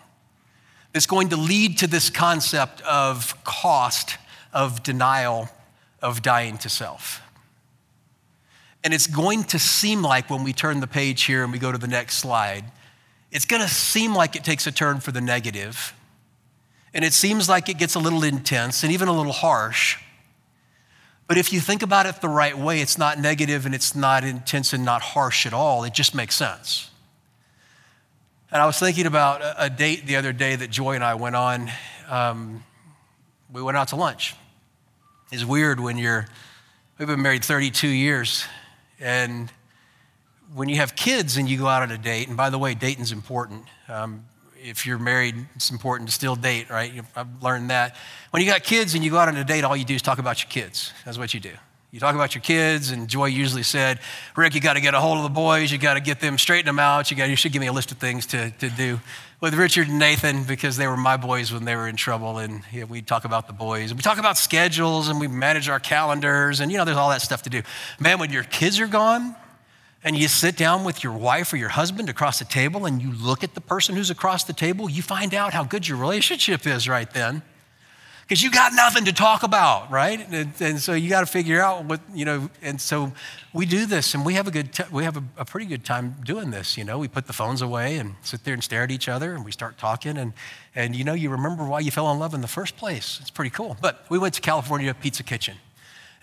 that's 0.94 1.06
going 1.06 1.30
to 1.30 1.38
lead 1.38 1.78
to 1.78 1.88
this 1.88 2.10
concept 2.10 2.82
of 2.82 3.42
cost, 3.44 4.18
of 4.54 4.84
denial, 4.84 5.50
of 6.02 6.22
dying 6.22 6.58
to 6.58 6.70
self. 6.70 7.22
And 8.84 8.94
it's 8.94 9.08
going 9.08 9.44
to 9.46 9.60
seem 9.60 10.02
like 10.02 10.30
when 10.30 10.44
we 10.44 10.54
turn 10.54 10.80
the 10.80 10.88
page 10.88 11.24
here 11.24 11.44
and 11.44 11.52
we 11.52 11.60
go 11.60 11.72
to 11.72 11.78
the 11.78 11.88
next 11.88 12.18
slide, 12.18 12.66
it's 13.32 13.46
going 13.46 13.62
to 13.62 13.70
seem 13.70 14.16
like 14.16 14.36
it 14.36 14.44
takes 14.44 14.66
a 14.68 14.72
turn 14.72 15.00
for 15.00 15.12
the 15.12 15.22
negative, 15.22 15.94
And 16.94 17.06
it 17.06 17.14
seems 17.14 17.48
like 17.48 17.70
it 17.70 17.78
gets 17.78 17.96
a 17.96 18.00
little 18.00 18.24
intense 18.24 18.84
and 18.84 18.92
even 18.92 19.08
a 19.08 19.14
little 19.14 19.32
harsh. 19.32 19.98
But 21.32 21.38
if 21.38 21.54
you 21.54 21.62
think 21.62 21.82
about 21.82 22.08
it 22.08 22.20
the 22.20 22.28
right 22.28 22.58
way, 22.58 22.82
it's 22.82 22.98
not 22.98 23.18
negative 23.18 23.66
and 23.66 23.74
it's 23.74 23.96
not 23.96 24.26
intense 24.26 24.74
and 24.74 24.84
not 24.84 25.02
harsh 25.02 25.46
at 25.46 25.54
all. 25.54 25.86
It 25.86 25.94
just 25.94 26.14
makes 26.14 26.36
sense. 26.36 26.92
And 28.52 28.62
I 28.62 28.66
was 28.66 28.78
thinking 28.78 29.06
about 29.06 29.42
a 29.58 29.70
date 29.70 30.06
the 30.06 30.18
other 30.18 30.34
day 30.34 30.58
that 30.58 30.70
Joy 30.70 30.96
and 30.96 31.06
I 31.06 31.16
went 31.16 31.38
on. 31.38 31.72
Um, 32.10 32.66
we 33.50 33.62
went 33.62 33.78
out 33.78 33.88
to 33.88 33.96
lunch. 33.96 34.36
It's 35.32 35.46
weird 35.46 35.80
when 35.80 35.98
you're, 35.98 36.28
we've 36.98 37.08
been 37.08 37.22
married 37.22 37.46
32 37.46 37.88
years, 37.88 38.44
and 39.00 39.50
when 40.54 40.68
you 40.68 40.76
have 40.76 40.98
kids 40.98 41.38
and 41.38 41.50
you 41.50 41.58
go 41.58 41.68
out 41.68 41.82
on 41.82 41.92
a 41.92 41.98
date, 41.98 42.28
and 42.28 42.36
by 42.36 42.50
the 42.50 42.60
way, 42.60 42.76
dating's 42.76 43.14
important. 43.14 43.64
Um, 43.88 44.26
if 44.64 44.86
you're 44.86 45.00
married, 45.00 45.36
it's 45.56 45.72
important 45.72 46.10
to 46.10 46.14
still 46.14 46.36
date, 46.36 46.70
right? 46.70 46.94
I've 47.16 47.44
learned 47.44 47.70
that. 47.70 47.96
When 48.32 48.42
you 48.42 48.50
got 48.50 48.64
kids 48.64 48.94
and 48.94 49.04
you 49.04 49.12
go 49.12 49.18
out 49.18 49.28
on 49.28 49.36
a 49.36 49.44
date, 49.44 49.64
all 49.64 49.76
you 49.76 49.86
do 49.86 49.96
is 49.96 50.02
talk 50.02 50.20
about 50.20 50.42
your 50.44 50.50
kids. 50.50 50.94
That's 51.06 51.18
what 51.18 51.34
you 51.34 51.40
do. 51.40 51.52
You 51.92 52.00
talk 52.00 52.16
about 52.16 52.34
your 52.34 52.42
kids, 52.42 52.92
and 52.92 53.10
Joy 53.10 53.26
usually 53.26 53.64
said, 53.64 54.00
Rick, 54.38 54.56
you 54.56 54.62
got 54.62 54.74
to 54.74 54.82
get 54.82 54.94
a 54.94 55.02
hold 55.02 55.18
of 55.18 55.24
the 55.24 55.30
boys. 55.30 55.74
You 55.74 55.78
got 55.78 55.96
to 55.96 56.00
get 56.00 56.22
them, 56.22 56.38
straighten 56.38 56.68
them 56.68 56.80
out. 56.80 57.12
You, 57.12 57.18
got, 57.18 57.30
you 57.30 57.36
should 57.36 57.52
give 57.52 57.60
me 57.60 57.68
a 57.68 57.74
list 57.74 57.92
of 57.92 57.98
things 57.98 58.26
to, 58.28 58.52
to 58.60 58.70
do. 58.70 59.02
With 59.42 59.56
Richard 59.56 59.90
and 59.90 60.00
Nathan, 60.00 60.46
because 60.46 60.78
they 60.78 60.88
were 60.88 60.96
my 60.96 61.18
boys 61.18 61.52
when 61.52 61.66
they 61.66 61.76
were 61.76 61.90
in 61.90 61.98
trouble, 61.98 62.38
and 62.38 62.62
know, 62.72 62.86
we 62.86 63.02
talk 63.02 63.26
about 63.26 63.48
the 63.48 63.54
boys. 63.54 63.94
We 63.94 64.02
talk 64.02 64.20
about 64.20 64.38
schedules, 64.38 65.10
and 65.10 65.20
we 65.20 65.28
manage 65.28 65.68
our 65.68 65.82
calendars, 65.82 66.62
and 66.62 66.72
you 66.72 66.78
know, 66.78 66.86
there's 66.86 66.96
all 66.96 67.10
that 67.10 67.24
stuff 67.24 67.42
to 67.44 67.50
do. 67.50 67.62
Man, 68.00 68.20
when 68.20 68.32
your 68.32 68.44
kids 68.44 68.80
are 68.80 68.88
gone, 68.88 69.36
and 70.04 70.18
you 70.18 70.28
sit 70.28 70.58
down 70.58 70.84
with 70.84 71.04
your 71.04 71.14
wife 71.14 71.54
or 71.54 71.58
your 71.58 71.70
husband 71.70 72.10
across 72.10 72.40
the 72.40 72.46
table 72.46 72.86
and 72.86 73.02
you 73.02 73.12
look 73.12 73.44
at 73.44 73.54
the 73.54 73.62
person 73.62 73.96
who's 73.96 74.10
across 74.10 74.44
the 74.44 74.54
table, 74.54 74.90
you 74.90 75.02
find 75.02 75.34
out 75.34 75.54
how 75.54 75.64
good 75.64 75.88
your 75.88 75.98
relationship 75.98 76.66
is 76.66 76.90
right 76.90 77.12
then. 77.12 77.44
because 78.24 78.42
you 78.42 78.50
got 78.50 78.74
nothing 78.74 79.06
to 79.06 79.14
talk 79.14 79.44
about, 79.44 79.92
right? 79.92 80.28
And, 80.32 80.54
and 80.60 80.80
so 80.80 80.94
you 80.94 81.10
got 81.10 81.20
to 81.20 81.26
figure 81.28 81.62
out 81.62 81.86
what, 81.86 82.02
you 82.14 82.26
know, 82.26 82.50
and 82.64 82.82
so 82.82 83.12
we 83.54 83.66
do 83.66 83.86
this 83.86 84.16
and 84.16 84.26
we 84.26 84.34
have 84.34 84.48
a 84.48 84.52
good, 84.52 84.74
t- 84.74 84.84
we 84.92 85.04
have 85.04 85.18
a, 85.18 85.24
a, 85.38 85.46
pretty 85.46 85.68
good 85.68 85.84
time 85.84 86.16
doing 86.24 86.50
this, 86.50 86.78
you 86.78 86.84
know. 86.84 86.98
We 86.98 87.08
put 87.08 87.28
the 87.28 87.34
phones 87.34 87.62
away 87.62 87.98
and 87.98 88.16
sit 88.22 88.44
there 88.44 88.54
and 88.56 88.64
stare 88.64 88.84
at 88.84 88.92
each 88.92 89.08
other 89.08 89.36
and 89.36 89.46
we 89.46 89.52
start 89.52 89.78
talking 89.78 90.18
and, 90.18 90.34
and 90.76 90.96
you 90.96 91.04
know, 91.04 91.14
you 91.14 91.30
remember 91.30 91.64
why 91.66 91.82
you 91.82 91.92
fell 91.92 92.12
in 92.12 92.18
love 92.18 92.34
in 92.34 92.42
the 92.42 92.48
first 92.48 92.78
place. 92.78 93.20
It's 93.22 93.30
pretty 93.30 93.52
cool. 93.52 93.78
But 93.82 94.06
we 94.10 94.18
went 94.18 94.34
to 94.36 94.42
California 94.42 94.96
Pizza 94.96 95.22
Kitchen 95.24 95.58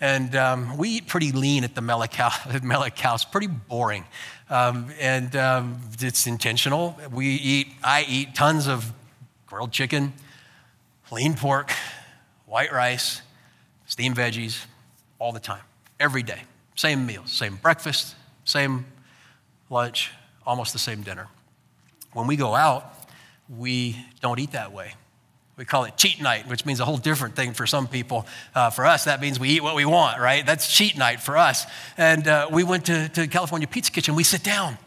and 0.01 0.35
um, 0.35 0.77
we 0.77 0.89
eat 0.89 1.07
pretty 1.07 1.31
lean 1.31 1.63
at 1.63 1.75
the 1.75 1.81
Melick 1.81 2.13
House, 2.99 3.25
pretty 3.25 3.47
boring. 3.47 4.05
Um, 4.49 4.91
and 4.99 5.35
um, 5.35 5.79
it's 5.99 6.25
intentional. 6.25 6.97
We 7.11 7.27
eat, 7.27 7.67
I 7.83 8.05
eat 8.07 8.33
tons 8.33 8.67
of 8.67 8.91
grilled 9.45 9.71
chicken, 9.71 10.13
lean 11.11 11.35
pork, 11.35 11.71
white 12.45 12.71
rice, 12.71 13.21
steamed 13.85 14.15
veggies, 14.15 14.65
all 15.19 15.31
the 15.31 15.39
time, 15.39 15.61
every 15.99 16.23
day. 16.23 16.41
Same 16.75 17.05
meals, 17.05 17.31
same 17.31 17.57
breakfast, 17.57 18.15
same 18.45 18.85
lunch, 19.69 20.11
almost 20.45 20.73
the 20.73 20.79
same 20.79 21.01
dinner. 21.01 21.27
When 22.13 22.25
we 22.25 22.37
go 22.37 22.55
out, 22.55 22.93
we 23.49 23.97
don't 24.21 24.39
eat 24.39 24.53
that 24.53 24.71
way. 24.71 24.93
We 25.59 25.65
call 25.65 25.83
it 25.83 25.97
cheat 25.97 26.21
night, 26.21 26.47
which 26.47 26.65
means 26.65 26.79
a 26.79 26.85
whole 26.85 26.95
different 26.95 27.35
thing 27.35 27.51
for 27.51 27.67
some 27.67 27.85
people. 27.85 28.25
Uh, 28.55 28.69
for 28.69 28.85
us, 28.85 29.03
that 29.03 29.19
means 29.19 29.41
we 29.41 29.49
eat 29.49 29.61
what 29.61 29.75
we 29.75 29.83
want, 29.83 30.17
right? 30.17 30.45
That's 30.45 30.73
cheat 30.73 30.97
night 30.97 31.19
for 31.19 31.35
us. 31.35 31.65
And 31.97 32.25
uh, 32.29 32.47
we 32.49 32.63
went 32.63 32.85
to, 32.85 33.09
to 33.09 33.27
California 33.27 33.67
Pizza 33.67 33.91
Kitchen. 33.91 34.15
We 34.15 34.23
sit 34.23 34.41
down. 34.41 34.77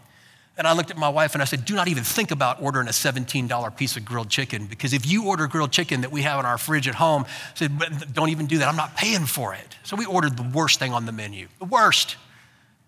And 0.56 0.66
I 0.66 0.72
looked 0.72 0.90
at 0.90 0.96
my 0.96 1.10
wife 1.10 1.34
and 1.34 1.42
I 1.42 1.44
said, 1.44 1.66
Do 1.66 1.74
not 1.74 1.88
even 1.88 2.04
think 2.04 2.30
about 2.30 2.62
ordering 2.62 2.88
a 2.88 2.90
$17 2.90 3.76
piece 3.76 3.98
of 3.98 4.06
grilled 4.06 4.30
chicken 4.30 4.64
because 4.64 4.94
if 4.94 5.04
you 5.04 5.26
order 5.26 5.46
grilled 5.46 5.72
chicken 5.72 6.00
that 6.00 6.10
we 6.10 6.22
have 6.22 6.40
in 6.40 6.46
our 6.46 6.56
fridge 6.56 6.88
at 6.88 6.94
home, 6.94 7.26
I 7.26 7.54
said, 7.54 8.14
Don't 8.14 8.30
even 8.30 8.46
do 8.46 8.56
that. 8.56 8.68
I'm 8.68 8.76
not 8.76 8.96
paying 8.96 9.26
for 9.26 9.52
it. 9.52 9.76
So 9.82 9.94
we 9.94 10.06
ordered 10.06 10.38
the 10.38 10.50
worst 10.54 10.78
thing 10.78 10.94
on 10.94 11.04
the 11.04 11.12
menu, 11.12 11.48
the 11.58 11.66
worst. 11.66 12.16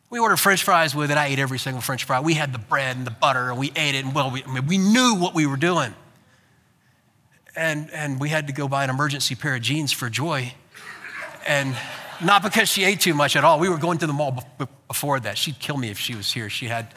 We 0.08 0.18
ordered 0.18 0.38
french 0.38 0.62
fries 0.62 0.94
with 0.94 1.10
it. 1.10 1.18
I 1.18 1.26
ate 1.26 1.38
every 1.38 1.58
single 1.58 1.82
french 1.82 2.04
fry. 2.04 2.20
We 2.20 2.32
had 2.32 2.54
the 2.54 2.58
bread 2.58 2.96
and 2.96 3.06
the 3.06 3.10
butter 3.10 3.50
and 3.50 3.58
we 3.58 3.72
ate 3.76 3.94
it. 3.94 4.06
And 4.06 4.14
well, 4.14 4.30
we, 4.30 4.42
I 4.42 4.50
mean, 4.50 4.66
we 4.66 4.78
knew 4.78 5.16
what 5.16 5.34
we 5.34 5.44
were 5.44 5.58
doing. 5.58 5.92
And, 7.56 7.90
and 7.92 8.18
we 8.20 8.28
had 8.28 8.48
to 8.48 8.52
go 8.52 8.66
buy 8.68 8.84
an 8.84 8.90
emergency 8.90 9.34
pair 9.34 9.54
of 9.54 9.62
jeans 9.62 9.92
for 9.92 10.10
Joy. 10.10 10.54
And 11.46 11.76
not 12.22 12.42
because 12.42 12.68
she 12.68 12.84
ate 12.84 13.00
too 13.00 13.14
much 13.14 13.36
at 13.36 13.44
all. 13.44 13.58
We 13.58 13.68
were 13.68 13.78
going 13.78 13.98
to 13.98 14.06
the 14.06 14.12
mall 14.12 14.44
before 14.88 15.20
that. 15.20 15.38
She'd 15.38 15.58
kill 15.58 15.76
me 15.76 15.90
if 15.90 15.98
she 15.98 16.14
was 16.14 16.32
here. 16.32 16.50
She 16.50 16.66
had 16.66 16.88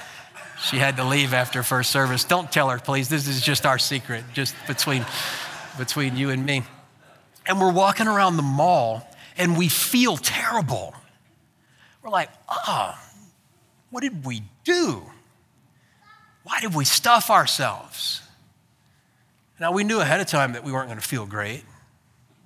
she 0.59 0.77
had 0.77 0.97
to 0.97 1.03
leave 1.03 1.33
after 1.33 1.61
first 1.61 1.91
service. 1.91 2.23
Don't 2.23 2.51
tell 2.51 2.69
her, 2.69 2.79
please. 2.79 3.09
This 3.09 3.27
is 3.27 3.41
just 3.41 3.65
our 3.65 3.77
secret, 3.77 4.23
just 4.33 4.55
between, 4.65 5.05
between 5.77 6.17
you 6.17 6.31
and 6.31 6.45
me. 6.45 6.63
And 7.45 7.61
we're 7.61 7.71
walking 7.71 8.07
around 8.07 8.37
the 8.37 8.43
mall 8.43 9.07
and 9.37 9.57
we 9.57 9.69
feel 9.69 10.17
terrible. 10.17 10.95
We're 12.01 12.09
like, 12.09 12.29
ah, 12.49 12.99
oh, 12.99 13.29
what 13.91 14.01
did 14.01 14.25
we 14.25 14.41
do? 14.63 15.03
Why 16.43 16.59
did 16.59 16.73
we 16.73 16.85
stuff 16.85 17.29
ourselves? 17.29 18.21
Now, 19.59 19.71
we 19.71 19.83
knew 19.83 19.99
ahead 19.99 20.21
of 20.21 20.27
time 20.27 20.53
that 20.53 20.63
we 20.63 20.71
weren't 20.71 20.87
going 20.87 20.99
to 20.99 21.07
feel 21.07 21.25
great. 21.25 21.63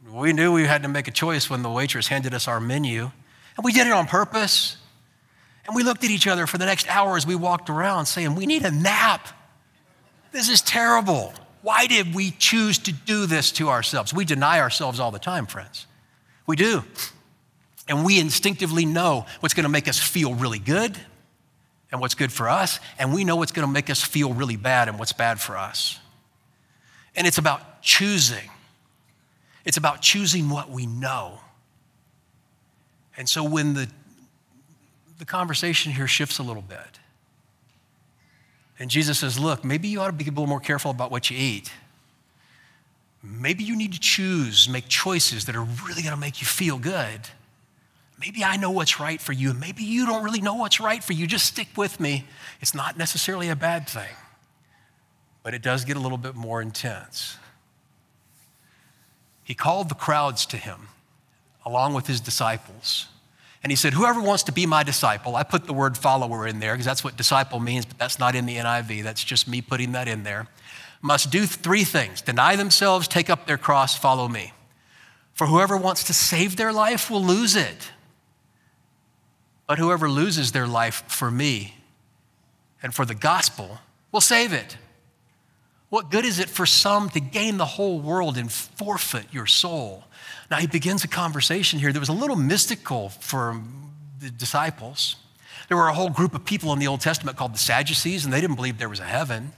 We 0.10 0.34
knew 0.34 0.54
we 0.54 0.65
had 0.65 0.84
to 0.84 0.89
make 0.89 1.08
a 1.08 1.12
choice 1.12 1.50
when 1.50 1.62
the 1.62 1.69
waitress 1.69 2.08
handed 2.08 2.34
us 2.34 2.47
our 2.47 2.60
menu, 2.60 3.12
and 3.56 3.63
we 3.63 3.71
did 3.71 3.88
it 3.88 3.93
on 3.93 4.08
purpose. 4.08 4.78
And 5.67 5.76
we 5.76 5.84
looked 5.84 6.04
at 6.04 6.10
each 6.10 6.26
other 6.26 6.47
for 6.47 6.58
the 6.58 6.65
next 6.65 6.88
hour 6.89 7.17
as 7.17 7.28
we 7.28 7.36
walked 7.36 7.69
around 7.69 8.08
saying, 8.08 8.36
We 8.36 8.45
need 8.45 8.63
a 8.63 8.71
nap. 8.71 9.28
This 10.32 10.50
is 10.50 10.62
terrible. 10.62 11.34
Why 11.62 11.86
did 11.86 12.15
we 12.15 12.32
choose 12.32 12.80
to 12.80 12.91
do 12.91 13.26
this 13.26 13.52
to 13.54 13.69
ourselves? 13.69 14.13
We 14.13 14.26
deny 14.26 14.60
ourselves 14.60 15.00
all 15.00 15.12
the 15.12 15.19
time, 15.19 15.45
friends. 15.45 15.86
We 16.47 16.56
do. 16.56 16.84
And 17.88 18.06
we 18.06 18.19
instinctively 18.19 18.86
know 18.86 19.26
what's 19.41 19.54
going 19.54 19.65
to 19.65 19.69
make 19.69 19.88
us 19.88 20.00
feel 20.00 20.34
really 20.34 20.60
good 20.60 20.97
and 21.91 22.02
what's 22.02 22.15
good 22.15 22.32
for 22.32 22.50
us. 22.50 22.80
And 22.97 23.13
we 23.13 23.24
know 23.24 23.36
what's 23.36 23.52
going 23.52 23.67
to 23.67 23.71
make 23.71 23.89
us 23.89 24.02
feel 24.02 24.34
really 24.34 24.56
bad 24.56 24.88
and 24.88 24.97
what's 24.97 25.13
bad 25.13 25.39
for 25.39 25.58
us. 25.58 26.00
And 27.15 27.28
it's 27.28 27.38
about 27.38 27.82
choosing. 27.82 28.50
It's 29.65 29.78
about 29.78 30.02
choosing 30.02 30.50
what 30.50 30.69
we 30.69 30.86
know. 30.86 31.39
And 33.17 33.28
so 33.28 33.43
when 33.43 33.74
the 33.74 33.88
the 35.21 35.26
conversation 35.26 35.91
here 35.91 36.08
shifts 36.08 36.39
a 36.39 36.43
little 36.43 36.63
bit. 36.63 37.00
And 38.80 38.89
Jesus 38.89 39.19
says, 39.19 39.38
Look, 39.38 39.63
maybe 39.63 39.88
you 39.88 40.02
ought 40.02 40.08
to 40.08 40.13
be 40.13 40.24
a 40.24 40.30
little 40.30 40.47
more 40.47 40.60
careful 40.60 40.89
about 40.89 41.12
what 41.12 41.30
you 41.30 41.38
eat. 41.38 41.71
Maybe 43.21 43.63
you 43.63 43.76
need 43.76 43.93
to 43.93 44.00
choose, 44.00 44.67
make 44.67 44.88
choices 44.88 45.45
that 45.45 45.56
are 45.56 45.63
really 45.86 46.02
going 46.02 46.15
to 46.15 46.19
make 46.19 46.41
you 46.41 46.47
feel 46.47 46.80
good. 46.80 47.21
Maybe 48.19 48.43
I 48.43 48.58
know 48.58 48.71
what's 48.71 49.00
right 49.00 49.21
for 49.21 49.32
you, 49.32 49.52
and 49.52 49.60
maybe 49.60 49.84
you 49.84 50.08
don't 50.08 50.24
really 50.24 50.41
know 50.41 50.56
what's 50.56 50.80
right 50.80 51.04
for 51.04 51.13
you. 51.13 51.28
Just 51.28 51.45
stick 51.45 51.67
with 51.78 52.00
me. 52.00 52.26
It's 52.60 52.74
not 52.74 52.97
necessarily 52.97 53.50
a 53.50 53.56
bad 53.56 53.88
thing, 53.88 54.10
but 55.43 55.54
it 55.54 55.62
does 55.62 55.86
get 55.86 55.97
a 55.97 55.99
little 55.99 56.17
bit 56.17 56.36
more 56.36 56.62
intense. 56.62 57.38
He 59.43 59.54
called 59.54 59.89
the 59.89 59.95
crowds 59.95 60.45
to 60.47 60.58
him 60.58 60.88
along 61.65 61.93
with 61.93 62.08
his 62.08 62.21
disciples. 62.21 63.08
And 63.63 63.71
he 63.71 63.75
said, 63.75 63.93
Whoever 63.93 64.21
wants 64.21 64.43
to 64.43 64.51
be 64.51 64.65
my 64.65 64.84
disciple, 64.84 65.36
I 65.36 65.43
put 65.43 65.65
the 65.65 65.73
word 65.73 65.97
follower 65.97 66.47
in 66.47 66.60
there 66.60 66.73
because 66.73 66.86
that's 66.86 67.04
what 67.04 67.15
disciple 67.15 67.60
means, 67.60 67.86
but 67.86 67.97
that's 67.97 68.17
not 68.17 68.36
in 68.36 68.45
the 68.45 68.56
NIV. 68.56 69.04
That's 69.04 69.23
just 69.23 69.47
me 69.47 69.62
putting 69.62 69.91
that 69.91 70.08
in 70.08 70.23
there. 70.23 70.47
Must 71.01 71.32
do 71.32 71.45
three 71.45 71.84
things 71.84 72.21
deny 72.21 72.56
themselves, 72.56 73.08
take 73.08 73.30
up 73.30 73.45
their 73.47 73.58
cross, 73.58 73.97
follow 73.97 74.27
me. 74.27 74.54
For 75.34 75.47
whoever 75.47 75.77
wants 75.77 76.04
to 76.06 76.13
save 76.13 76.56
their 76.56 76.73
life 76.73 77.10
will 77.10 77.23
lose 77.23 77.56
it. 77.56 77.91
But 79.67 79.80
whoever 79.80 80.10
loses 80.10 80.51
their 80.51 80.67
life 80.67 81.04
for 81.08 81.32
me 81.32 81.75
and 82.84 82.93
for 82.93 83.06
the 83.06 83.15
gospel 83.15 83.80
will 84.12 84.21
save 84.21 84.54
it. 84.54 84.77
What 85.91 86.10
good 86.10 86.23
is 86.23 86.39
it 86.39 86.49
for 86.49 86.65
some 86.65 87.10
to 87.10 87.19
gain 87.19 87.58
the 87.58 87.65
whole 87.65 87.99
world 87.99 88.38
and 88.38 88.49
forfeit 88.49 89.25
your 89.34 89.45
soul? 89.45 90.06
Now, 90.49 90.56
he 90.56 90.65
begins 90.65 91.04
a 91.04 91.08
conversation 91.10 91.80
here 91.80 91.91
that 91.91 91.99
was 91.99 92.08
a 92.08 92.13
little 92.13 92.38
mystical 92.38 93.10
for 93.10 93.62
the 94.21 94.30
disciples. 94.30 95.17
There 95.67 95.75
were 95.75 95.89
a 95.89 95.93
whole 95.93 96.10
group 96.10 96.34
of 96.34 96.45
people 96.45 96.71
in 96.71 96.80
the 96.80 96.88
Old 96.88 97.01
Testament 97.01 97.36
called 97.36 97.54
the 97.54 97.60
Sadducees, 97.60 98.23
and 98.23 98.34
they 98.34 98.39
didn't 98.39 98.56
believe 98.56 98.77
there 98.77 98.88
was 98.88 99.01
a 99.01 99.04
heaven. 99.04 99.51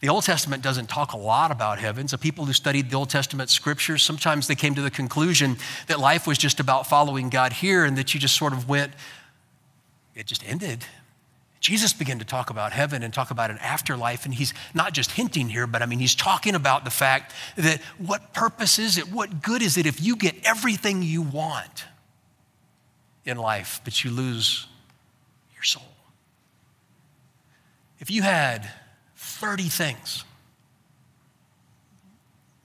The 0.00 0.08
Old 0.08 0.24
Testament 0.24 0.62
doesn't 0.62 0.88
talk 0.88 1.12
a 1.12 1.18
lot 1.18 1.50
about 1.50 1.78
heaven. 1.78 2.08
So, 2.08 2.16
people 2.16 2.46
who 2.46 2.54
studied 2.54 2.88
the 2.88 2.96
Old 2.96 3.10
Testament 3.10 3.50
scriptures, 3.50 4.02
sometimes 4.02 4.46
they 4.46 4.54
came 4.54 4.74
to 4.76 4.82
the 4.82 4.90
conclusion 4.90 5.58
that 5.88 6.00
life 6.00 6.26
was 6.26 6.38
just 6.38 6.58
about 6.58 6.86
following 6.86 7.28
God 7.28 7.52
here 7.52 7.84
and 7.84 7.98
that 7.98 8.14
you 8.14 8.20
just 8.20 8.36
sort 8.36 8.54
of 8.54 8.66
went, 8.66 8.94
it 10.14 10.24
just 10.24 10.42
ended. 10.48 10.86
Jesus 11.66 11.92
began 11.92 12.20
to 12.20 12.24
talk 12.24 12.50
about 12.50 12.72
heaven 12.72 13.02
and 13.02 13.12
talk 13.12 13.32
about 13.32 13.50
an 13.50 13.58
afterlife, 13.58 14.24
and 14.24 14.32
he's 14.32 14.54
not 14.72 14.92
just 14.92 15.10
hinting 15.10 15.48
here, 15.48 15.66
but 15.66 15.82
I 15.82 15.86
mean, 15.86 15.98
he's 15.98 16.14
talking 16.14 16.54
about 16.54 16.84
the 16.84 16.92
fact 16.92 17.34
that 17.56 17.82
what 17.98 18.32
purpose 18.32 18.78
is 18.78 18.98
it? 18.98 19.10
What 19.10 19.42
good 19.42 19.62
is 19.62 19.76
it 19.76 19.84
if 19.84 20.00
you 20.00 20.14
get 20.14 20.36
everything 20.44 21.02
you 21.02 21.22
want 21.22 21.86
in 23.24 23.36
life, 23.36 23.80
but 23.82 24.04
you 24.04 24.12
lose 24.12 24.68
your 25.54 25.64
soul? 25.64 25.82
If 27.98 28.12
you 28.12 28.22
had 28.22 28.70
30 29.16 29.64
things 29.64 30.22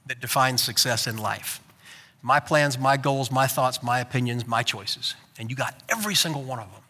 that 0.06 0.22
define 0.22 0.60
success 0.60 1.08
in 1.08 1.18
life, 1.18 1.60
my 2.22 2.40
plans, 2.40 2.78
my 2.78 2.98
goals, 2.98 3.32
my 3.32 3.48
thoughts, 3.48 3.82
my 3.82 4.00
opinions, 4.00 4.46
my 4.46 4.62
choices, 4.62 5.16
and 5.40 5.50
you 5.50 5.56
got 5.56 5.74
every 5.90 6.14
single 6.14 6.44
one 6.44 6.60
of 6.60 6.72
them 6.72 6.81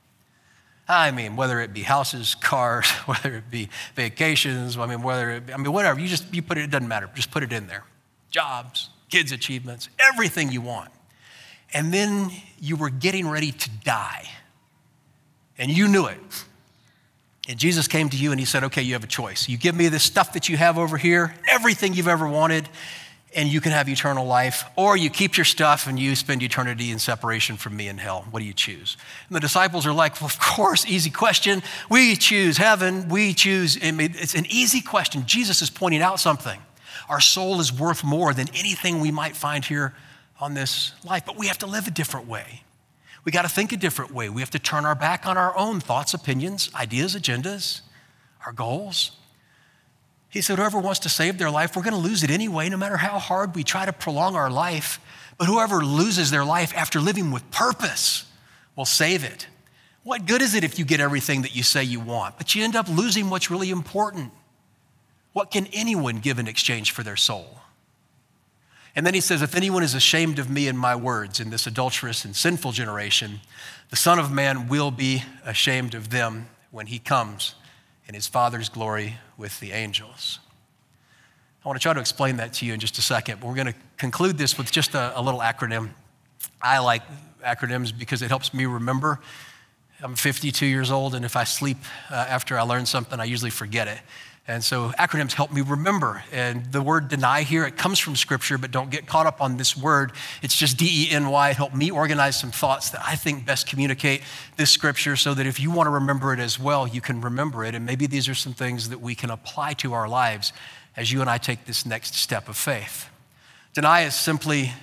I 0.92 1.12
mean, 1.12 1.38
whether 1.38 1.62
it 1.62 1.74
be 1.74 1.84
houses, 1.84 2.36
cars, 2.36 2.86
whether 3.06 3.38
it 3.38 3.50
be 3.50 3.70
vacations, 3.96 4.78
I 4.78 4.86
mean, 4.86 5.02
whether 5.02 5.32
it 5.32 5.48
be, 5.48 5.54
I 5.54 5.58
mean, 5.58 5.72
whatever, 5.72 6.00
you 6.00 6.08
just, 6.08 6.34
you 6.34 6.42
put 6.42 6.58
it, 6.58 6.66
it 6.66 6.70
doesn't 6.70 6.88
matter. 6.88 7.10
Just 7.16 7.32
put 7.32 7.44
it 7.44 7.54
in 7.54 7.68
there. 7.68 7.86
Jobs, 8.30 8.90
kids' 9.10 9.32
achievements, 9.32 9.88
everything 10.00 10.52
you 10.52 10.60
want. 10.60 10.92
And 11.74 11.94
then 11.94 12.30
you 12.60 12.76
were 12.76 12.90
getting 12.90 13.28
ready 13.30 13.54
to 13.54 13.70
die. 13.86 14.30
And 15.58 15.72
you 15.72 15.88
knew 15.88 16.08
it. 16.08 16.18
And 17.48 17.58
Jesus 17.58 17.88
came 17.88 18.10
to 18.10 18.18
you 18.18 18.32
and 18.32 18.40
he 18.40 18.46
said, 18.46 18.64
Okay, 18.66 18.82
you 18.82 18.94
have 18.94 19.04
a 19.04 19.08
choice. 19.08 19.48
You 19.48 19.58
give 19.58 19.76
me 19.76 19.88
the 19.88 20.00
stuff 20.00 20.34
that 20.34 20.50
you 20.50 20.58
have 20.58 20.78
over 20.78 20.98
here, 20.98 21.34
everything 21.50 21.94
you've 21.94 22.08
ever 22.08 22.28
wanted, 22.28 22.68
and 23.34 23.48
you 23.48 23.62
can 23.62 23.72
have 23.72 23.88
eternal 23.88 24.26
life, 24.26 24.66
or 24.76 24.98
you 24.98 25.10
keep 25.10 25.38
your 25.38 25.46
stuff 25.46 25.88
and 25.88 25.98
you 25.98 26.16
spend 26.16 26.44
eternity 26.44 26.92
in 26.92 27.00
separation 27.00 27.56
from 27.56 27.78
me 27.78 27.88
in 27.88 27.98
hell. 27.98 28.26
What 28.30 28.42
do 28.42 28.46
you 28.46 28.54
choose? 28.54 28.98
And 29.28 29.36
the 29.36 29.40
disciples 29.40 29.88
are 29.88 29.94
like, 29.94 30.20
Well, 30.20 30.28
of 30.28 30.40
course, 30.40 30.86
easy 30.86 31.10
question. 31.10 31.64
We 31.90 32.16
choose 32.16 32.58
heaven. 32.58 33.08
We 33.08 33.34
choose, 33.34 33.78
it's 33.82 34.36
an 34.36 34.46
easy 34.50 34.82
question. 34.82 35.24
Jesus 35.26 35.62
is 35.62 35.70
pointing 35.70 36.02
out 36.02 36.20
something. 36.20 36.60
Our 37.08 37.22
soul 37.22 37.60
is 37.60 37.72
worth 37.72 38.04
more 38.04 38.34
than 38.34 38.48
anything 38.50 39.00
we 39.00 39.12
might 39.12 39.36
find 39.36 39.64
here 39.64 39.94
on 40.40 40.54
this 40.54 40.94
life, 41.04 41.24
but 41.26 41.38
we 41.38 41.48
have 41.48 41.60
to 41.60 41.68
live 41.68 41.88
a 41.88 41.92
different 41.92 42.28
way. 42.28 42.64
We 43.24 43.32
got 43.32 43.44
to 43.44 43.50
think 43.50 43.72
a 43.72 43.78
different 43.78 44.12
way. 44.12 44.30
We 44.30 44.42
have 44.42 44.50
to 44.52 44.60
turn 44.60 44.86
our 44.86 44.96
back 44.96 45.26
on 45.26 45.38
our 45.38 45.56
own 45.56 45.80
thoughts, 45.80 46.14
opinions, 46.14 46.72
ideas, 46.74 47.16
agendas, 47.16 47.82
our 48.46 48.52
goals. 48.52 49.12
He 50.32 50.42
said, 50.42 50.58
Whoever 50.58 50.80
wants 50.80 51.02
to 51.02 51.10
save 51.10 51.38
their 51.38 51.52
life, 51.52 51.76
we're 51.76 51.84
going 51.84 51.94
to 51.94 52.00
lose 52.00 52.24
it 52.24 52.32
anyway, 52.32 52.70
no 52.70 52.78
matter 52.78 52.98
how 52.98 53.20
hard 53.20 53.54
we 53.54 53.64
try 53.64 53.86
to 53.86 53.94
prolong 53.94 54.36
our 54.36 54.50
life. 54.50 55.00
But 55.38 55.48
whoever 55.48 55.84
loses 55.84 56.32
their 56.32 56.46
life 56.46 56.74
after 56.76 57.00
living 57.00 57.32
with 57.32 57.50
purpose 57.52 58.26
will 58.76 58.86
save 58.86 59.26
it. 59.26 59.48
What 60.04 60.26
good 60.26 60.42
is 60.42 60.56
it 60.56 60.64
if 60.64 60.80
you 60.80 60.86
get 60.86 61.02
everything 61.02 61.42
that 61.42 61.56
you 61.56 61.64
say 61.64 61.84
you 61.84 62.00
want, 62.00 62.38
but 62.38 62.56
you 62.56 62.64
end 62.64 62.76
up 62.76 62.88
losing 62.88 63.30
what's 63.30 63.52
really 63.52 63.70
important? 63.70 64.32
What 65.34 65.52
can 65.52 65.68
anyone 65.74 66.20
give 66.20 66.40
in 66.40 66.48
exchange 66.48 66.92
for 66.92 67.04
their 67.04 67.18
soul? 67.18 67.60
And 68.96 69.06
then 69.06 69.14
he 69.14 69.22
says, 69.22 69.42
If 69.42 69.56
anyone 69.56 69.84
is 69.84 69.94
ashamed 69.94 70.40
of 70.40 70.50
me 70.50 70.70
and 70.70 70.80
my 70.80 70.96
words 70.96 71.42
in 71.42 71.50
this 71.50 71.68
adulterous 71.68 72.24
and 72.24 72.36
sinful 72.36 72.72
generation, 72.72 73.42
the 73.90 73.96
Son 73.98 74.18
of 74.18 74.32
Man 74.32 74.70
will 74.70 74.92
be 74.92 75.24
ashamed 75.46 75.94
of 75.94 76.10
them 76.10 76.48
when 76.72 76.88
he 76.88 77.00
comes 77.00 77.56
in 78.12 78.16
his 78.16 78.28
Father's 78.28 78.68
glory 78.68 79.16
with 79.38 79.58
the 79.62 79.72
angels. 79.72 80.40
I 81.64 81.68
want 81.70 81.80
to 81.80 81.82
try 81.82 81.94
to 81.94 82.00
explain 82.02 82.36
that 82.38 82.52
to 82.56 82.66
you 82.66 82.74
in 82.74 82.82
just 82.82 82.98
a 82.98 83.02
second, 83.02 83.40
but 83.40 83.48
we're 83.48 83.56
going 83.56 83.68
to 83.68 83.76
conclude 83.96 84.38
this 84.38 84.58
with 84.58 84.70
just 84.70 84.96
a, 84.96 85.18
a 85.18 85.22
little 85.22 85.40
acronym. 85.40 85.92
I 86.62 86.80
like 86.80 87.04
acronyms 87.42 87.98
because 87.98 88.22
it 88.22 88.28
helps 88.28 88.54
me 88.54 88.66
remember. 88.66 89.22
I'm 90.04 90.18
52 90.18 90.66
years 90.66 90.92
old, 90.92 91.16
and 91.16 91.24
if 91.24 91.38
I 91.38 91.46
sleep 91.46 91.78
uh, 92.10 92.16
after 92.16 92.60
I 92.60 92.64
learn 92.64 92.86
something, 92.86 93.18
I 93.18 93.24
usually 93.24 93.50
forget 93.50 93.88
it. 93.88 94.00
And 94.52 94.62
so 94.62 94.90
acronyms 95.00 95.32
help 95.32 95.54
me 95.54 95.62
remember. 95.62 96.26
And 96.30 96.66
the 96.74 96.82
word 96.82 97.08
deny 97.08 97.44
here, 97.44 97.66
it 97.66 97.78
comes 97.78 98.00
from 98.00 98.18
scripture, 98.18 98.58
but 98.58 98.70
don't 98.70 98.90
get 98.90 99.08
caught 99.08 99.26
up 99.26 99.40
on 99.40 99.56
this 99.56 99.78
word. 99.78 100.12
It's 100.42 100.58
just 100.58 100.76
D 100.76 101.08
E 101.08 101.10
N 101.10 101.30
Y. 101.30 101.52
It 101.52 101.56
helped 101.56 101.74
me 101.74 101.90
organize 101.90 102.38
some 102.38 102.52
thoughts 102.52 102.90
that 102.90 103.02
I 103.02 103.16
think 103.16 103.46
best 103.46 103.66
communicate 103.66 104.24
this 104.58 104.70
scripture 104.70 105.16
so 105.16 105.34
that 105.36 105.48
if 105.48 105.58
you 105.58 105.72
want 105.72 105.88
to 105.88 105.92
remember 105.92 106.34
it 106.34 106.40
as 106.40 106.60
well, 106.60 106.86
you 106.86 107.00
can 107.00 107.22
remember 107.22 107.64
it. 107.64 107.76
And 107.76 107.86
maybe 107.86 108.08
these 108.08 108.28
are 108.28 108.36
some 108.36 108.54
things 108.54 108.90
that 108.90 109.00
we 109.00 109.16
can 109.16 109.30
apply 109.30 109.72
to 109.76 109.94
our 109.94 110.10
lives 110.10 110.52
as 110.98 111.14
you 111.14 111.22
and 111.22 111.30
I 111.30 111.38
take 111.38 111.64
this 111.64 111.86
next 111.86 112.16
step 112.16 112.50
of 112.50 112.58
faith. 112.58 113.08
Deny 113.74 114.02
is 114.02 114.16
simply 114.16 114.74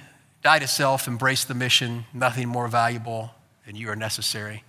die 0.43 0.61
to 0.61 0.67
self, 0.67 1.07
embrace 1.07 1.45
the 1.45 1.53
mission, 1.53 2.07
nothing 2.15 2.49
more 2.49 2.69
valuable 2.69 3.35
than 3.67 3.77
you 3.77 3.91
are 3.91 3.97
necessary. 3.97 4.65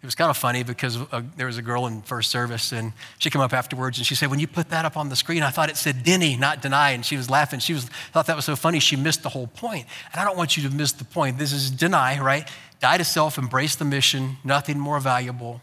It 0.00 0.06
was 0.06 0.14
kind 0.14 0.30
of 0.30 0.36
funny 0.36 0.62
because 0.62 0.96
uh, 0.96 1.22
there 1.36 1.46
was 1.46 1.58
a 1.58 1.62
girl 1.62 1.86
in 1.86 2.02
first 2.02 2.30
service 2.30 2.70
and 2.70 2.92
she 3.18 3.30
came 3.30 3.42
up 3.42 3.52
afterwards 3.52 3.98
and 3.98 4.06
she 4.06 4.14
said, 4.14 4.30
When 4.30 4.38
you 4.38 4.46
put 4.46 4.70
that 4.70 4.84
up 4.84 4.96
on 4.96 5.08
the 5.08 5.16
screen, 5.16 5.42
I 5.42 5.50
thought 5.50 5.70
it 5.70 5.76
said 5.76 6.04
Denny, 6.04 6.36
not 6.36 6.62
deny. 6.62 6.90
And 6.90 7.04
she 7.04 7.16
was 7.16 7.28
laughing. 7.28 7.58
She 7.58 7.74
was, 7.74 7.84
thought 8.12 8.26
that 8.26 8.36
was 8.36 8.44
so 8.44 8.54
funny, 8.54 8.78
she 8.78 8.94
missed 8.94 9.24
the 9.24 9.28
whole. 9.28 9.50
And 9.60 9.84
I 10.14 10.24
don't 10.24 10.36
want 10.36 10.56
you 10.56 10.68
to 10.68 10.74
miss 10.74 10.92
the 10.92 11.04
point. 11.04 11.38
This 11.38 11.52
is 11.52 11.70
deny, 11.70 12.20
right? 12.20 12.48
Die 12.80 12.96
to 12.96 13.04
self, 13.04 13.38
embrace 13.38 13.74
the 13.74 13.84
mission, 13.84 14.36
nothing 14.44 14.78
more 14.78 15.00
valuable. 15.00 15.62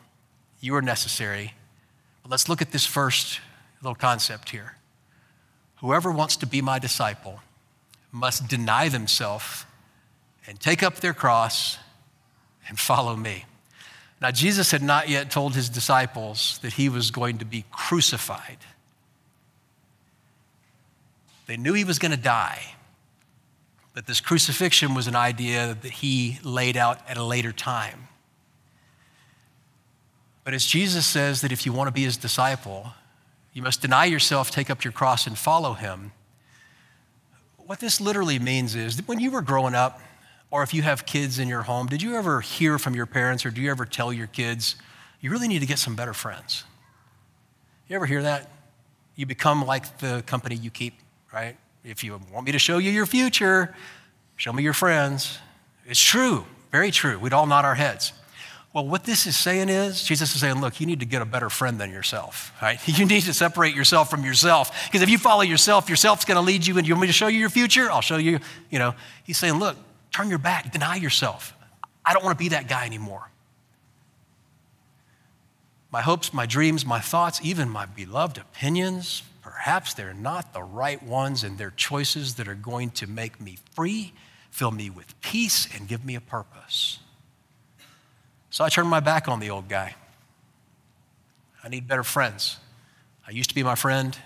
You 0.60 0.76
are 0.76 0.82
necessary. 0.82 1.54
But 2.21 2.32
let's 2.32 2.50
look 2.50 2.62
at 2.62 2.71
this 2.71 2.86
first 2.86 3.39
little 3.82 3.95
concept 3.95 4.50
here. 4.50 4.76
Whoever 5.78 6.12
wants 6.12 6.36
to 6.38 6.45
be 6.45 6.62
my 6.62 6.78
disciple 6.78 7.39
must 8.12 8.48
deny 8.50 8.89
themselves 8.89 9.65
and 10.45 10.60
take 10.60 10.84
up 10.84 10.98
their 10.98 11.13
cross 11.13 11.78
and 12.67 12.78
follow 12.78 13.15
me. 13.15 13.45
Now, 14.21 14.32
Jesus 14.32 14.71
had 14.71 14.82
not 14.82 15.10
yet 15.10 15.30
told 15.30 15.56
his 15.56 15.69
disciples 15.69 16.60
that 16.62 16.73
he 16.73 16.89
was 16.89 17.12
going 17.12 17.39
to 17.39 17.45
be 17.45 17.65
crucified. 17.71 18.58
They 21.47 21.58
knew 21.58 21.73
he 21.73 21.84
was 21.84 21.99
going 21.99 22.12
to 22.12 22.17
die, 22.17 22.75
but 23.93 24.08
this 24.08 24.21
crucifixion 24.21 24.93
was 24.93 25.08
an 25.08 25.15
idea 25.15 25.78
that 25.82 25.91
he 25.91 26.39
laid 26.43 26.75
out 26.75 26.99
at 27.08 27.17
a 27.17 27.23
later 27.23 27.51
time. 27.51 28.08
But 30.43 30.54
as 30.54 30.65
Jesus 30.65 31.06
says 31.06 31.41
that 31.41 31.51
if 31.51 31.65
you 31.65 31.73
want 31.73 31.88
to 31.88 31.91
be 31.91 32.04
his 32.04 32.17
disciple, 32.17 32.93
you 33.54 33.62
must 33.62 33.82
deny 33.82 34.06
yourself, 34.06 34.51
take 34.51 34.69
up 34.69 34.84
your 34.84 34.93
cross, 34.93 35.28
and 35.28 35.38
follow 35.38 35.73
him. 35.73 36.12
What 37.58 37.80
this 37.80 37.99
literally 37.99 38.38
means 38.38 38.75
is 38.75 38.97
that 38.97 39.08
when 39.08 39.19
you 39.19 39.32
were 39.32 39.41
growing 39.41 39.73
up, 39.73 39.99
or 40.52 40.64
if 40.64 40.74
you 40.74 40.82
have 40.82 41.06
kids 41.06 41.40
in 41.40 41.48
your 41.48 41.64
home, 41.64 41.88
did 41.88 42.02
you 42.02 42.16
ever 42.16 42.42
hear 42.42 42.78
from 42.80 42.96
your 42.96 43.06
parents 43.06 43.46
or 43.46 43.52
do 43.52 43.62
you 43.62 43.72
ever 43.72 43.86
tell 43.86 44.14
your 44.14 44.28
kids, 44.28 44.76
you 45.20 45.30
really 45.30 45.48
need 45.48 45.60
to 45.60 45.66
get 45.66 45.80
some 45.80 45.96
better 45.96 46.14
friends? 46.14 46.64
You 47.88 47.96
ever 47.96 48.06
hear 48.06 48.24
that? 48.24 48.50
You 49.16 49.26
become 49.26 49.66
like 49.66 50.00
the 50.00 50.24
company 50.26 50.56
you 50.56 50.70
keep, 50.70 50.96
right? 51.34 51.56
If 51.84 52.04
you 52.04 52.20
want 52.34 52.46
me 52.46 52.52
to 52.52 52.60
show 52.60 52.78
you 52.78 52.92
your 52.92 53.06
future, 53.06 53.76
show 54.38 54.52
me 54.52 54.64
your 54.64 54.74
friends. 54.74 55.38
It's 55.86 56.00
true, 56.00 56.46
very 56.72 56.92
true. 56.92 57.20
We'd 57.20 57.34
all 57.34 57.46
nod 57.46 57.66
our 57.66 57.76
heads. 57.76 58.14
Well, 58.76 58.86
what 58.86 59.06
this 59.06 59.26
is 59.26 59.38
saying 59.38 59.70
is, 59.70 60.04
Jesus 60.04 60.36
is 60.36 60.42
saying, 60.42 60.60
look, 60.60 60.82
you 60.82 60.86
need 60.86 61.00
to 61.00 61.06
get 61.06 61.22
a 61.22 61.26
better 61.26 61.50
friend 61.50 61.80
than 61.80 61.92
yourself, 61.92 62.52
right? 62.62 62.78
You 62.86 63.06
need 63.06 63.22
to 63.22 63.34
separate 63.34 63.74
yourself 63.74 64.10
from 64.10 64.26
yourself. 64.26 64.86
Because 64.86 65.02
if 65.02 65.10
you 65.10 65.18
follow 65.18 65.44
yourself, 65.44 65.88
yourself's 65.88 66.26
going 66.26 66.36
to 66.36 66.42
lead 66.42 66.68
you 66.68 66.78
and 66.78 66.86
you 66.86 66.94
want 66.94 67.02
me 67.02 67.08
to 67.08 67.14
show 67.14 67.28
you 67.28 67.40
your 67.40 67.50
future? 67.50 67.90
I'll 67.90 68.02
show 68.02 68.18
you, 68.18 68.40
you 68.70 68.80
know. 68.80 68.94
He's 69.24 69.38
saying, 69.38 69.60
look, 69.60 69.78
Turn 70.15 70.30
your 70.30 70.39
back, 70.39 70.71
deny 70.71 70.95
yourself. 70.95 71.54
I 72.06 72.13
don't 72.13 72.23
want 72.23 72.38
to 72.38 72.41
be 72.41 72.47
that 72.47 72.69
guy 72.69 72.86
anymore. 72.86 73.30
My 75.91 75.99
hopes, 75.99 76.34
my 76.34 76.45
dreams, 76.45 76.86
my 76.86 77.01
thoughts, 77.01 77.41
even 77.43 77.67
my 77.67 77.86
beloved 77.86 78.38
opinions, 78.38 79.23
perhaps 79.41 79.93
they're 79.93 80.13
not 80.13 80.54
the 80.54 80.63
right 80.63 81.04
ones, 81.04 81.43
and 81.43 81.58
they're 81.58 81.73
choices 81.75 82.36
that 82.36 82.47
are 82.47 82.56
going 82.56 82.91
to 82.91 83.08
make 83.08 83.41
me 83.41 83.58
free, 83.73 84.13
fill 84.51 84.71
me 84.71 84.89
with 84.89 85.19
peace, 85.19 85.67
and 85.75 85.86
give 85.86 86.06
me 86.06 86.15
a 86.15 86.21
purpose. 86.21 86.99
So 88.51 88.63
I 88.63 88.69
turned 88.69 88.88
my 88.88 89.01
back 89.01 89.28
on 89.28 89.41
the 89.41 89.49
old 89.49 89.67
guy. 89.67 89.95
I 91.62 91.67
need 91.67 91.89
better 91.89 92.06
friends. 92.06 92.56
I 93.28 93.32
used 93.32 93.49
to 93.49 93.56
be 93.56 93.63
my 93.63 93.75
friend, 93.75 94.17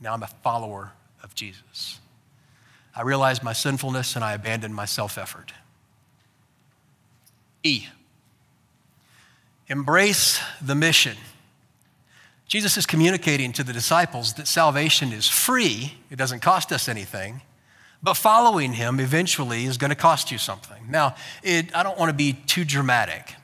now 0.00 0.12
I'm 0.12 0.24
a 0.24 0.30
follower 0.42 0.90
of 1.22 1.36
Jesus. 1.36 2.00
I 2.96 3.02
realized 3.02 3.42
my 3.42 3.52
sinfulness 3.52 4.16
and 4.16 4.24
I 4.24 4.32
abandoned 4.32 4.74
my 4.74 4.86
self 4.86 5.18
effort. 5.18 5.52
E, 7.62 7.86
embrace 9.68 10.40
the 10.62 10.74
mission. 10.74 11.16
Jesus 12.46 12.76
is 12.76 12.86
communicating 12.86 13.52
to 13.54 13.64
the 13.64 13.72
disciples 13.72 14.34
that 14.34 14.46
salvation 14.46 15.12
is 15.12 15.28
free, 15.28 15.94
it 16.10 16.16
doesn't 16.16 16.40
cost 16.40 16.72
us 16.72 16.88
anything, 16.88 17.42
but 18.02 18.14
following 18.14 18.72
him 18.72 19.00
eventually 19.00 19.64
is 19.64 19.76
going 19.76 19.90
to 19.90 19.96
cost 19.96 20.30
you 20.30 20.38
something. 20.38 20.88
Now, 20.88 21.16
it, 21.42 21.74
I 21.76 21.82
don't 21.82 21.98
want 21.98 22.10
to 22.10 22.14
be 22.14 22.34
too 22.34 22.64
dramatic, 22.64 23.34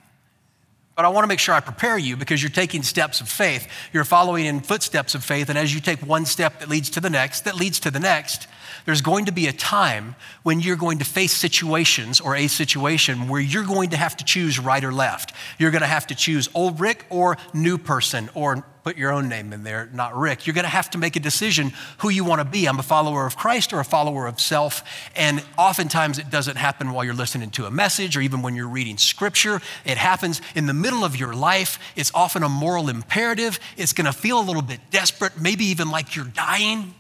but 0.94 1.04
I 1.04 1.08
want 1.08 1.24
to 1.24 1.28
make 1.28 1.40
sure 1.40 1.52
I 1.52 1.58
prepare 1.60 1.98
you 1.98 2.16
because 2.16 2.40
you're 2.40 2.50
taking 2.50 2.84
steps 2.84 3.20
of 3.20 3.28
faith. 3.28 3.66
You're 3.92 4.04
following 4.04 4.46
in 4.46 4.60
footsteps 4.60 5.16
of 5.16 5.24
faith, 5.24 5.48
and 5.48 5.58
as 5.58 5.74
you 5.74 5.80
take 5.80 5.98
one 6.06 6.24
step 6.24 6.60
that 6.60 6.68
leads 6.68 6.90
to 6.90 7.00
the 7.00 7.10
next, 7.10 7.40
that 7.40 7.56
leads 7.56 7.80
to 7.80 7.90
the 7.90 7.98
next, 7.98 8.46
there's 8.84 9.00
going 9.00 9.26
to 9.26 9.32
be 9.32 9.46
a 9.46 9.52
time 9.52 10.14
when 10.42 10.60
you're 10.60 10.76
going 10.76 10.98
to 10.98 11.04
face 11.04 11.32
situations 11.32 12.20
or 12.20 12.36
a 12.36 12.48
situation 12.48 13.28
where 13.28 13.40
you're 13.40 13.64
going 13.64 13.90
to 13.90 13.96
have 13.96 14.16
to 14.18 14.24
choose 14.24 14.58
right 14.58 14.82
or 14.82 14.92
left. 14.92 15.32
You're 15.58 15.70
going 15.70 15.82
to 15.82 15.86
have 15.86 16.06
to 16.08 16.14
choose 16.14 16.48
old 16.54 16.80
Rick 16.80 17.06
or 17.10 17.36
new 17.54 17.78
person 17.78 18.30
or 18.34 18.64
put 18.82 18.96
your 18.96 19.12
own 19.12 19.28
name 19.28 19.52
in 19.52 19.62
there, 19.62 19.88
not 19.92 20.16
Rick. 20.16 20.46
You're 20.46 20.54
going 20.54 20.64
to 20.64 20.70
have 20.70 20.90
to 20.90 20.98
make 20.98 21.16
a 21.16 21.20
decision 21.20 21.72
who 21.98 22.08
you 22.08 22.24
want 22.24 22.40
to 22.40 22.44
be. 22.44 22.66
I'm 22.66 22.78
a 22.78 22.82
follower 22.82 23.26
of 23.26 23.36
Christ 23.36 23.72
or 23.72 23.80
a 23.80 23.84
follower 23.84 24.26
of 24.26 24.40
self. 24.40 24.82
And 25.14 25.42
oftentimes 25.56 26.18
it 26.18 26.30
doesn't 26.30 26.56
happen 26.56 26.92
while 26.92 27.04
you're 27.04 27.14
listening 27.14 27.50
to 27.50 27.66
a 27.66 27.70
message 27.70 28.16
or 28.16 28.20
even 28.20 28.42
when 28.42 28.56
you're 28.56 28.68
reading 28.68 28.98
scripture. 28.98 29.60
It 29.84 29.98
happens 29.98 30.40
in 30.54 30.66
the 30.66 30.74
middle 30.74 31.04
of 31.04 31.16
your 31.16 31.34
life. 31.34 31.78
It's 31.96 32.10
often 32.14 32.42
a 32.42 32.48
moral 32.48 32.88
imperative. 32.88 33.60
It's 33.76 33.92
going 33.92 34.06
to 34.06 34.12
feel 34.12 34.40
a 34.40 34.42
little 34.42 34.62
bit 34.62 34.80
desperate, 34.90 35.40
maybe 35.40 35.66
even 35.66 35.90
like 35.90 36.16
you're 36.16 36.24
dying 36.24 36.94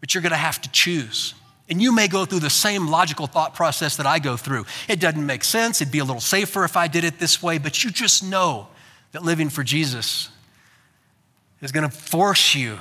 but 0.00 0.14
you're 0.14 0.22
going 0.22 0.30
to 0.30 0.36
have 0.36 0.60
to 0.62 0.70
choose. 0.70 1.34
And 1.68 1.82
you 1.82 1.92
may 1.92 2.06
go 2.06 2.24
through 2.24 2.40
the 2.40 2.50
same 2.50 2.88
logical 2.88 3.26
thought 3.26 3.54
process 3.54 3.96
that 3.96 4.06
I 4.06 4.18
go 4.18 4.36
through. 4.36 4.66
It 4.88 5.00
doesn't 5.00 5.24
make 5.24 5.42
sense. 5.42 5.80
It'd 5.80 5.92
be 5.92 5.98
a 5.98 6.04
little 6.04 6.20
safer 6.20 6.64
if 6.64 6.76
I 6.76 6.86
did 6.86 7.02
it 7.04 7.18
this 7.18 7.42
way, 7.42 7.58
but 7.58 7.82
you 7.82 7.90
just 7.90 8.22
know 8.22 8.68
that 9.12 9.24
living 9.24 9.48
for 9.48 9.64
Jesus 9.64 10.30
is 11.60 11.72
going 11.72 11.88
to 11.88 11.96
force 11.96 12.54
you 12.54 12.78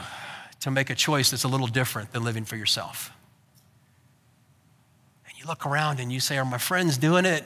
to 0.60 0.72
make 0.72 0.90
a 0.90 0.96
choice 0.96 1.32
that's 1.32 1.44
a 1.44 1.48
little 1.48 1.68
different 1.68 2.12
than 2.12 2.24
living 2.24 2.46
for 2.46 2.56
yourself. 2.56 3.12
And 5.28 5.38
you 5.38 5.46
look 5.46 5.66
around 5.66 6.00
and 6.00 6.12
you 6.12 6.20
say, 6.20 6.38
Are 6.38 6.46
my 6.46 6.58
friends 6.58 6.98
doing 6.98 7.26
it? 7.26 7.44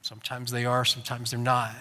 Sometimes 0.00 0.50
they 0.50 0.64
are, 0.64 0.84
sometimes 0.84 1.30
they're 1.30 1.40
not. 1.40 1.74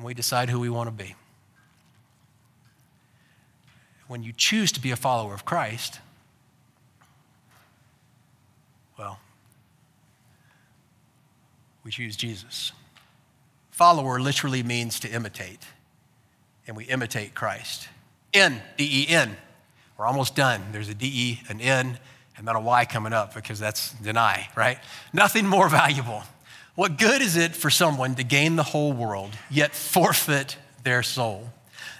And 0.00 0.06
we 0.06 0.14
decide 0.14 0.48
who 0.48 0.58
we 0.58 0.70
want 0.70 0.88
to 0.88 1.04
be. 1.04 1.14
When 4.08 4.22
you 4.22 4.32
choose 4.34 4.72
to 4.72 4.80
be 4.80 4.92
a 4.92 4.96
follower 4.96 5.34
of 5.34 5.44
Christ, 5.44 6.00
well, 8.98 9.18
we 11.84 11.90
choose 11.90 12.16
Jesus. 12.16 12.72
Follower 13.72 14.18
literally 14.18 14.62
means 14.62 14.98
to 15.00 15.08
imitate, 15.10 15.66
and 16.66 16.74
we 16.74 16.84
imitate 16.84 17.34
Christ. 17.34 17.86
N, 18.32 18.62
D 18.78 19.06
E 19.06 19.12
N. 19.12 19.36
We're 19.98 20.06
almost 20.06 20.34
done. 20.34 20.62
There's 20.72 20.88
a 20.88 20.94
D 20.94 21.12
E, 21.12 21.42
an 21.50 21.60
N, 21.60 21.98
and 22.38 22.48
then 22.48 22.56
a 22.56 22.60
Y 22.60 22.86
coming 22.86 23.12
up 23.12 23.34
because 23.34 23.58
that's 23.58 23.92
deny, 23.92 24.48
right? 24.56 24.78
Nothing 25.12 25.46
more 25.46 25.68
valuable 25.68 26.22
What 26.80 26.96
good 26.96 27.20
is 27.20 27.36
it 27.36 27.54
for 27.54 27.68
someone 27.68 28.14
to 28.14 28.24
gain 28.24 28.56
the 28.56 28.62
whole 28.62 28.94
world, 28.94 29.36
yet 29.50 29.74
forfeit 29.74 30.56
their 30.82 31.02
soul? 31.02 31.50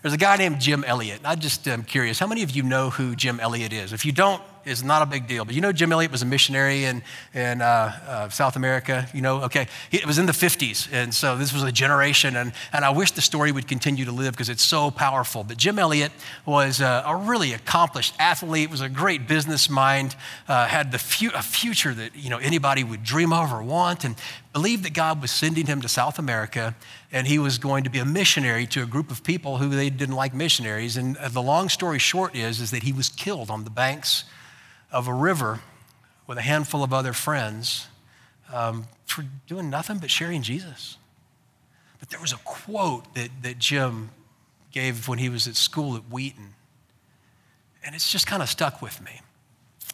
There's 0.00 0.14
a 0.14 0.16
guy 0.16 0.38
named 0.38 0.58
Jim 0.58 0.84
Elliot. 0.84 1.20
I 1.22 1.34
just 1.34 1.68
am 1.68 1.82
curious, 1.82 2.18
how 2.18 2.26
many 2.26 2.42
of 2.42 2.52
you 2.52 2.62
know 2.62 2.88
who 2.88 3.14
Jim 3.14 3.40
Elliot 3.40 3.74
is? 3.74 3.92
If 3.92 4.06
you 4.06 4.12
don't, 4.12 4.42
it's 4.64 4.82
not 4.82 5.02
a 5.02 5.06
big 5.06 5.26
deal. 5.26 5.44
But 5.44 5.54
you 5.54 5.60
know, 5.60 5.72
Jim 5.72 5.92
Elliot 5.92 6.10
was 6.12 6.22
a 6.22 6.26
missionary 6.26 6.84
in, 6.84 7.02
in 7.34 7.62
uh, 7.62 7.64
uh, 8.06 8.28
South 8.28 8.56
America. 8.56 9.08
You 9.14 9.22
know, 9.22 9.42
okay, 9.42 9.68
it 9.90 10.06
was 10.06 10.18
in 10.18 10.26
the 10.26 10.32
50s. 10.32 10.88
And 10.92 11.14
so 11.14 11.36
this 11.36 11.52
was 11.52 11.62
a 11.62 11.72
generation. 11.72 12.36
And, 12.36 12.52
and 12.72 12.84
I 12.84 12.90
wish 12.90 13.12
the 13.12 13.20
story 13.20 13.52
would 13.52 13.68
continue 13.68 14.04
to 14.04 14.12
live 14.12 14.32
because 14.32 14.48
it's 14.48 14.62
so 14.62 14.90
powerful. 14.90 15.44
But 15.44 15.56
Jim 15.56 15.78
Elliot 15.78 16.12
was 16.46 16.80
a, 16.80 17.02
a 17.06 17.16
really 17.16 17.52
accomplished 17.52 18.14
athlete, 18.18 18.70
was 18.70 18.80
a 18.80 18.88
great 18.88 19.26
business 19.26 19.68
mind, 19.70 20.16
uh, 20.48 20.66
had 20.66 20.92
the 20.92 20.98
fu- 20.98 21.30
a 21.34 21.42
future 21.42 21.94
that, 21.94 22.16
you 22.16 22.30
know, 22.30 22.38
anybody 22.38 22.84
would 22.84 23.02
dream 23.02 23.32
of 23.32 23.52
or 23.52 23.62
want, 23.62 24.04
and 24.04 24.16
believed 24.52 24.84
that 24.84 24.94
God 24.94 25.22
was 25.22 25.30
sending 25.30 25.66
him 25.66 25.80
to 25.80 25.88
South 25.88 26.18
America 26.18 26.74
and 27.12 27.26
he 27.26 27.38
was 27.38 27.58
going 27.58 27.84
to 27.84 27.90
be 27.90 27.98
a 27.98 28.04
missionary 28.04 28.66
to 28.66 28.82
a 28.82 28.86
group 28.86 29.10
of 29.10 29.22
people 29.24 29.58
who 29.58 29.68
they 29.68 29.90
didn't 29.90 30.14
like 30.14 30.34
missionaries. 30.34 30.96
And 30.96 31.16
uh, 31.16 31.28
the 31.28 31.42
long 31.42 31.68
story 31.68 31.98
short 31.98 32.36
is, 32.36 32.60
is 32.60 32.70
that 32.70 32.82
he 32.82 32.92
was 32.92 33.08
killed 33.08 33.50
on 33.50 33.64
the 33.64 33.70
banks 33.70 34.24
of 34.92 35.08
a 35.08 35.14
river 35.14 35.60
with 36.26 36.38
a 36.38 36.42
handful 36.42 36.82
of 36.82 36.92
other 36.92 37.12
friends 37.12 37.88
um, 38.52 38.86
for 39.06 39.24
doing 39.46 39.70
nothing 39.70 39.98
but 39.98 40.10
sharing 40.10 40.42
Jesus. 40.42 40.96
But 41.98 42.10
there 42.10 42.20
was 42.20 42.32
a 42.32 42.38
quote 42.38 43.14
that, 43.14 43.30
that 43.42 43.58
Jim 43.58 44.10
gave 44.72 45.08
when 45.08 45.18
he 45.18 45.28
was 45.28 45.46
at 45.46 45.56
school 45.56 45.96
at 45.96 46.02
Wheaton, 46.10 46.54
and 47.84 47.94
it's 47.94 48.10
just 48.10 48.26
kind 48.26 48.42
of 48.42 48.48
stuck 48.48 48.80
with 48.80 49.00
me. 49.02 49.20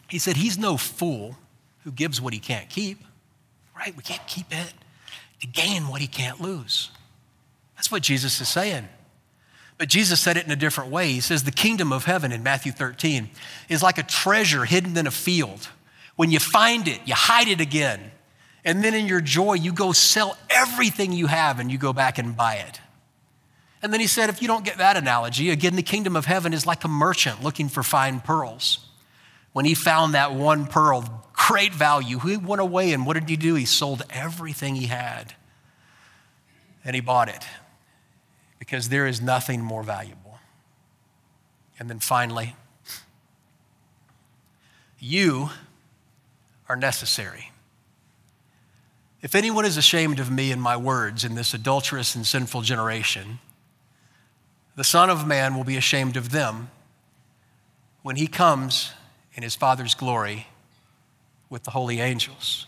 He 0.07 0.19
said, 0.19 0.37
He's 0.37 0.57
no 0.57 0.77
fool 0.77 1.35
who 1.83 1.91
gives 1.91 2.21
what 2.21 2.33
he 2.33 2.39
can't 2.39 2.69
keep, 2.69 2.99
right? 3.75 3.95
We 3.95 4.03
can't 4.03 4.25
keep 4.27 4.47
it 4.51 4.73
to 5.41 5.47
gain 5.47 5.87
what 5.87 6.01
he 6.01 6.07
can't 6.07 6.41
lose. 6.41 6.91
That's 7.75 7.91
what 7.91 8.01
Jesus 8.01 8.41
is 8.41 8.47
saying. 8.47 8.87
But 9.77 9.89
Jesus 9.89 10.19
said 10.19 10.37
it 10.37 10.45
in 10.45 10.51
a 10.51 10.55
different 10.55 10.89
way. 10.91 11.11
He 11.11 11.19
says, 11.19 11.43
The 11.43 11.51
kingdom 11.51 11.93
of 11.93 12.05
heaven 12.05 12.31
in 12.31 12.41
Matthew 12.43 12.71
13 12.71 13.29
is 13.69 13.83
like 13.83 13.97
a 13.97 14.03
treasure 14.03 14.65
hidden 14.65 14.97
in 14.97 15.05
a 15.05 15.11
field. 15.11 15.69
When 16.15 16.31
you 16.31 16.39
find 16.39 16.87
it, 16.87 16.99
you 17.05 17.13
hide 17.13 17.47
it 17.47 17.61
again. 17.61 18.11
And 18.65 18.83
then 18.83 18.95
in 18.95 19.05
your 19.05 19.21
joy, 19.21 19.53
you 19.53 19.71
go 19.71 19.91
sell 19.91 20.35
everything 20.49 21.13
you 21.13 21.27
have 21.27 21.59
and 21.59 21.71
you 21.71 21.77
go 21.77 21.93
back 21.93 22.17
and 22.17 22.35
buy 22.35 22.55
it. 22.55 22.81
And 23.83 23.93
then 23.93 23.99
he 23.99 24.07
said, 24.07 24.29
if 24.29 24.41
you 24.41 24.47
don't 24.47 24.65
get 24.65 24.79
that 24.79 24.97
analogy, 24.97 25.51
again, 25.51 25.75
the 25.75 25.83
kingdom 25.83 26.15
of 26.15 26.25
heaven 26.25 26.53
is 26.53 26.65
like 26.65 26.83
a 26.83 26.87
merchant 26.87 27.43
looking 27.43 27.69
for 27.69 27.83
fine 27.83 28.19
pearls. 28.19 28.79
When 29.53 29.65
he 29.65 29.75
found 29.75 30.15
that 30.15 30.33
one 30.33 30.65
pearl, 30.65 31.23
great 31.33 31.73
value, 31.73 32.17
he 32.19 32.35
went 32.35 32.61
away 32.61 32.93
and 32.93 33.05
what 33.05 33.13
did 33.13 33.29
he 33.29 33.37
do? 33.37 33.53
He 33.53 33.65
sold 33.65 34.03
everything 34.09 34.75
he 34.75 34.87
had 34.87 35.35
and 36.83 36.95
he 36.95 37.01
bought 37.01 37.29
it 37.29 37.45
because 38.59 38.89
there 38.89 39.05
is 39.05 39.21
nothing 39.21 39.61
more 39.61 39.83
valuable. 39.83 40.39
And 41.79 41.89
then 41.89 41.99
finally, 41.99 42.55
you 44.99 45.49
are 46.67 46.75
necessary. 46.75 47.51
If 49.21 49.35
anyone 49.35 49.65
is 49.65 49.77
ashamed 49.77 50.19
of 50.19 50.31
me 50.31 50.51
and 50.51 50.61
my 50.61 50.77
words 50.77 51.23
in 51.23 51.35
this 51.35 51.53
adulterous 51.53 52.15
and 52.15 52.25
sinful 52.25 52.61
generation, 52.61 53.39
the 54.75 54.83
Son 54.83 55.09
of 55.09 55.27
Man 55.27 55.55
will 55.55 55.63
be 55.63 55.75
ashamed 55.75 56.17
of 56.17 56.29
them 56.31 56.69
when 58.03 58.15
he 58.15 58.27
comes 58.27 58.91
in 59.33 59.43
his 59.43 59.55
Father's 59.55 59.95
glory 59.95 60.47
with 61.49 61.63
the 61.63 61.71
holy 61.71 61.99
angels. 61.99 62.67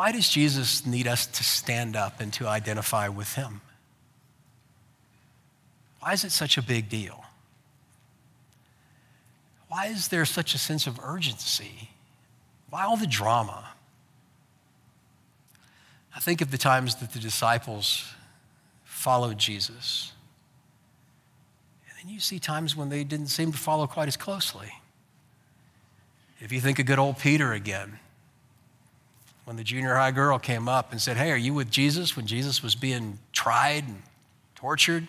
Why 0.00 0.12
does 0.12 0.30
Jesus 0.30 0.86
need 0.86 1.06
us 1.06 1.26
to 1.26 1.44
stand 1.44 1.94
up 1.94 2.22
and 2.22 2.32
to 2.32 2.48
identify 2.48 3.08
with 3.08 3.34
him? 3.34 3.60
Why 5.98 6.14
is 6.14 6.24
it 6.24 6.32
such 6.32 6.56
a 6.56 6.62
big 6.62 6.88
deal? 6.88 7.22
Why 9.68 9.88
is 9.88 10.08
there 10.08 10.24
such 10.24 10.54
a 10.54 10.58
sense 10.58 10.86
of 10.86 10.98
urgency? 11.04 11.90
Why 12.70 12.84
all 12.84 12.96
the 12.96 13.06
drama? 13.06 13.68
I 16.16 16.20
think 16.20 16.40
of 16.40 16.50
the 16.50 16.56
times 16.56 16.94
that 16.94 17.12
the 17.12 17.18
disciples 17.18 18.10
followed 18.84 19.36
Jesus. 19.36 20.12
And 21.90 21.98
then 22.02 22.14
you 22.14 22.20
see 22.20 22.38
times 22.38 22.74
when 22.74 22.88
they 22.88 23.04
didn't 23.04 23.26
seem 23.26 23.52
to 23.52 23.58
follow 23.58 23.86
quite 23.86 24.08
as 24.08 24.16
closely. 24.16 24.72
If 26.40 26.52
you 26.52 26.60
think 26.62 26.78
of 26.78 26.86
good 26.86 26.98
old 26.98 27.18
Peter 27.18 27.52
again, 27.52 27.98
when 29.50 29.56
the 29.56 29.64
junior 29.64 29.96
high 29.96 30.12
girl 30.12 30.38
came 30.38 30.68
up 30.68 30.92
and 30.92 31.02
said, 31.02 31.16
Hey, 31.16 31.32
are 31.32 31.36
you 31.36 31.52
with 31.52 31.72
Jesus 31.72 32.14
when 32.14 32.24
Jesus 32.24 32.62
was 32.62 32.76
being 32.76 33.18
tried 33.32 33.82
and 33.88 34.00
tortured? 34.54 35.08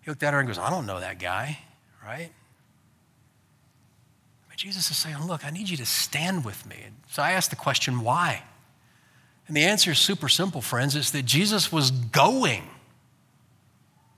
He 0.00 0.10
looked 0.10 0.24
at 0.24 0.34
her 0.34 0.40
and 0.40 0.48
goes, 0.48 0.58
I 0.58 0.68
don't 0.68 0.84
know 0.84 0.98
that 0.98 1.20
guy, 1.20 1.60
right? 2.04 2.32
But 4.48 4.56
Jesus 4.56 4.90
is 4.90 4.96
saying, 4.96 5.28
Look, 5.28 5.46
I 5.46 5.50
need 5.50 5.68
you 5.68 5.76
to 5.76 5.86
stand 5.86 6.44
with 6.44 6.66
me. 6.66 6.78
So 7.08 7.22
I 7.22 7.30
asked 7.30 7.50
the 7.50 7.56
question, 7.56 8.00
why? 8.00 8.42
And 9.46 9.56
the 9.56 9.62
answer 9.62 9.92
is 9.92 10.00
super 10.00 10.28
simple, 10.28 10.60
friends. 10.60 10.96
It's 10.96 11.12
that 11.12 11.24
Jesus 11.24 11.70
was 11.70 11.92
going 11.92 12.64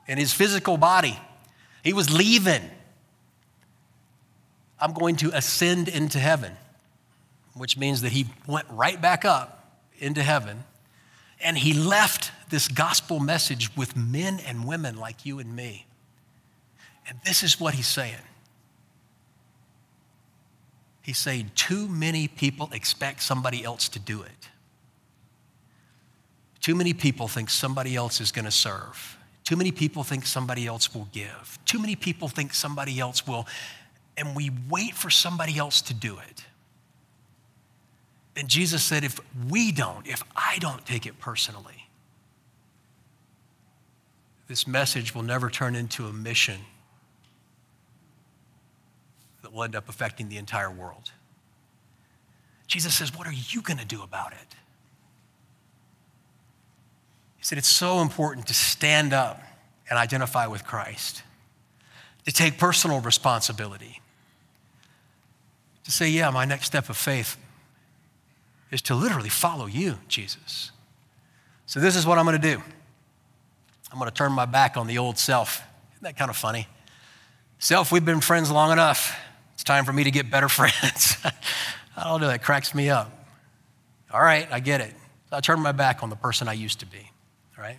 in 0.07 0.17
his 0.17 0.33
physical 0.33 0.79
body, 0.79 1.19
he 1.85 1.93
was 1.93 2.11
leaving. 2.11 2.63
I'm 4.81 4.95
going 4.95 5.17
to 5.17 5.37
ascend 5.37 5.89
into 5.89 6.19
heaven 6.19 6.57
which 7.59 7.77
means 7.77 8.03
that 8.03 8.13
he 8.13 8.27
went 8.47 8.67
right 8.71 9.01
back 9.01 9.25
up 9.25 9.83
into 9.99 10.23
heaven 10.23 10.65
and 11.41 11.57
he 11.59 11.73
left 11.73 12.33
this 12.51 12.69
gospel 12.69 13.21
message 13.21 13.77
with 13.77 13.97
men 13.97 14.41
and 14.47 14.67
women 14.67 14.97
like 14.97 15.25
you 15.25 15.39
and 15.39 15.55
me. 15.55 15.87
And 17.09 17.19
this 17.25 17.43
is 17.43 17.61
what 17.61 17.75
he's 17.75 17.87
saying. 17.87 18.17
He's 21.03 21.19
saying, 21.19 21.53
too 21.55 21.89
many 21.89 22.29
people 22.29 22.69
expect 22.73 23.23
somebody 23.23 23.65
else 23.65 23.89
to 23.91 23.99
do 23.99 24.23
it. 24.23 24.49
Too 26.61 26.75
many 26.75 26.93
people 26.93 27.29
think 27.29 27.49
somebody 27.49 27.97
else 27.97 28.21
is 28.21 28.31
going 28.31 28.45
to 28.45 28.51
serve. 28.51 29.17
Too 29.45 29.57
many 29.57 29.73
people 29.73 30.05
think 30.05 30.27
somebody 30.27 30.67
else 30.67 30.95
will 30.95 31.09
give. 31.13 31.59
Too 31.65 31.79
many 31.79 31.97
people 31.97 32.29
think 32.29 32.53
somebody 32.53 33.01
else 33.01 33.27
will, 33.27 33.47
and 34.19 34.37
we 34.37 34.51
wait 34.69 34.95
for 34.95 35.09
somebody 35.09 35.57
else 35.57 35.81
to 35.83 35.95
do 35.95 36.19
it. 36.19 36.45
And 38.39 38.47
Jesus 38.47 38.85
said, 38.85 39.03
if 39.03 39.19
we 39.51 39.73
don't, 39.73 40.07
if 40.07 40.23
I 40.37 40.59
don't 40.61 40.87
take 40.87 41.07
it 41.07 41.19
personally, 41.19 41.89
this 44.47 44.65
message 44.65 45.13
will 45.13 45.25
never 45.25 45.51
turn 45.51 45.75
into 45.75 46.07
a 46.07 46.13
mission 46.13 46.61
that 49.43 49.53
will 49.53 49.65
end 49.65 49.75
up 49.75 49.89
affecting 49.89 50.29
the 50.29 50.37
entire 50.37 50.71
world. 50.71 51.11
Jesus 52.69 52.95
says, 52.95 53.13
What 53.13 53.27
are 53.27 53.33
you 53.33 53.61
going 53.61 53.79
to 53.79 53.85
do 53.85 54.03
about 54.05 54.33
it? 54.33 54.55
He 57.39 57.45
said, 57.45 57.59
It's 57.59 57.69
so 57.69 58.01
important 58.03 58.47
to 58.47 58.55
stand 58.55 59.13
up 59.13 59.43
and 59.91 59.99
identify 59.99 60.47
with 60.47 60.65
Christ, 60.65 61.25
to 62.25 62.33
take 62.33 62.57
personal 62.57 63.01
responsibility, 63.01 64.01
to 65.83 65.91
say, 65.91 66.09
Yeah, 66.09 66.31
my 66.31 66.45
next 66.45 66.67
step 66.67 66.89
of 66.89 66.97
faith 66.97 67.37
is 68.71 68.83
to 68.83 68.95
literally 68.95 69.29
follow 69.29 69.67
you, 69.67 69.99
Jesus. 70.09 70.71
So, 71.67 71.81
this 71.81 71.97
is 71.97 72.07
what 72.07 72.19
I'm 72.19 72.25
going 72.25 72.41
to 72.41 72.57
do 72.57 72.63
I'm 73.93 73.99
going 73.99 74.11
to 74.11 74.15
turn 74.15 74.33
my 74.33 74.45
back 74.45 74.77
on 74.77 74.87
the 74.87 74.99
old 74.99 75.19
self. 75.19 75.63
Isn't 75.95 76.05
that 76.05 76.17
kind 76.17 76.31
of 76.31 76.37
funny? 76.37 76.67
Self, 77.59 77.91
we've 77.91 78.05
been 78.05 78.21
friends 78.21 78.51
long 78.51 78.71
enough. 78.71 79.19
It's 79.55 79.65
time 79.65 79.85
for 79.85 79.93
me 79.93 80.05
to 80.05 80.11
get 80.11 80.31
better 80.31 80.49
friends. 80.49 81.17
I 81.97 82.05
don't 82.05 82.21
know, 82.21 82.29
that 82.29 82.43
cracks 82.43 82.75
me 82.75 82.91
up. 82.91 83.13
All 84.13 84.23
right, 84.23 84.49
I 84.51 84.61
get 84.61 84.81
it. 84.81 84.95
I 85.31 85.41
turn 85.41 85.61
my 85.61 85.73
back 85.73 86.03
on 86.03 86.11
the 86.11 86.17
person 86.17 86.49
I 86.49 86.55
used 86.55 86.81
to 86.81 86.87
be, 86.87 87.11
right? 87.59 87.79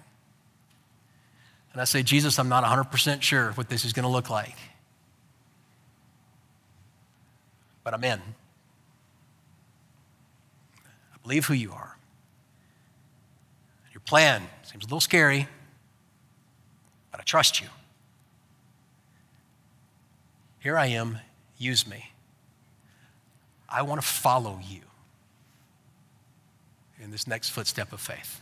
And 1.74 1.82
I 1.82 1.86
say, 1.86 2.04
Jesus, 2.04 2.38
I'm 2.38 2.50
not 2.50 2.64
100% 2.64 3.22
sure 3.22 3.52
what 3.54 3.70
this 3.70 3.86
is 3.86 3.94
going 3.94 4.04
to 4.04 4.10
look 4.10 4.30
like. 4.30 4.56
But 7.84 7.94
I'm 7.94 8.04
in. 8.04 8.22
Believe 11.30 11.46
who 11.46 11.54
you 11.54 11.72
are. 11.74 11.96
Your 13.94 14.02
plan 14.02 14.42
seems 14.64 14.84
a 14.84 14.88
little 14.88 15.00
scary, 15.00 15.48
but 17.12 17.20
I 17.20 17.24
trust 17.24 17.62
you. 17.62 17.68
Here 20.58 20.76
I 20.76 20.88
am, 20.88 21.20
use 21.60 21.86
me. 21.86 22.14
I 23.70 23.84
want 23.84 24.02
to 24.02 24.08
follow 24.08 24.60
you 24.68 24.82
in 27.00 27.12
this 27.12 27.28
next 27.28 27.50
footstep 27.50 27.94
of 27.94 28.02
faith. 28.02 28.42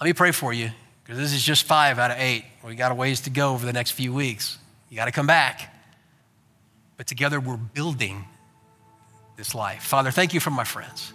Let 0.00 0.06
me 0.06 0.14
pray 0.14 0.32
for 0.32 0.54
you, 0.54 0.70
because 1.04 1.18
this 1.18 1.34
is 1.34 1.42
just 1.42 1.64
five 1.64 1.98
out 1.98 2.10
of 2.10 2.16
eight. 2.18 2.46
We 2.64 2.74
got 2.74 2.90
a 2.90 2.94
ways 2.94 3.20
to 3.20 3.30
go 3.30 3.52
over 3.52 3.66
the 3.66 3.74
next 3.74 3.90
few 3.90 4.14
weeks. 4.14 4.56
You 4.88 4.96
got 4.96 5.04
to 5.04 5.12
come 5.12 5.26
back. 5.26 5.74
But 6.96 7.06
together 7.06 7.38
we're 7.38 7.58
building 7.58 8.24
this 9.36 9.54
life. 9.54 9.82
Father, 9.82 10.10
thank 10.10 10.32
you 10.32 10.40
for 10.40 10.48
my 10.48 10.64
friends. 10.64 11.12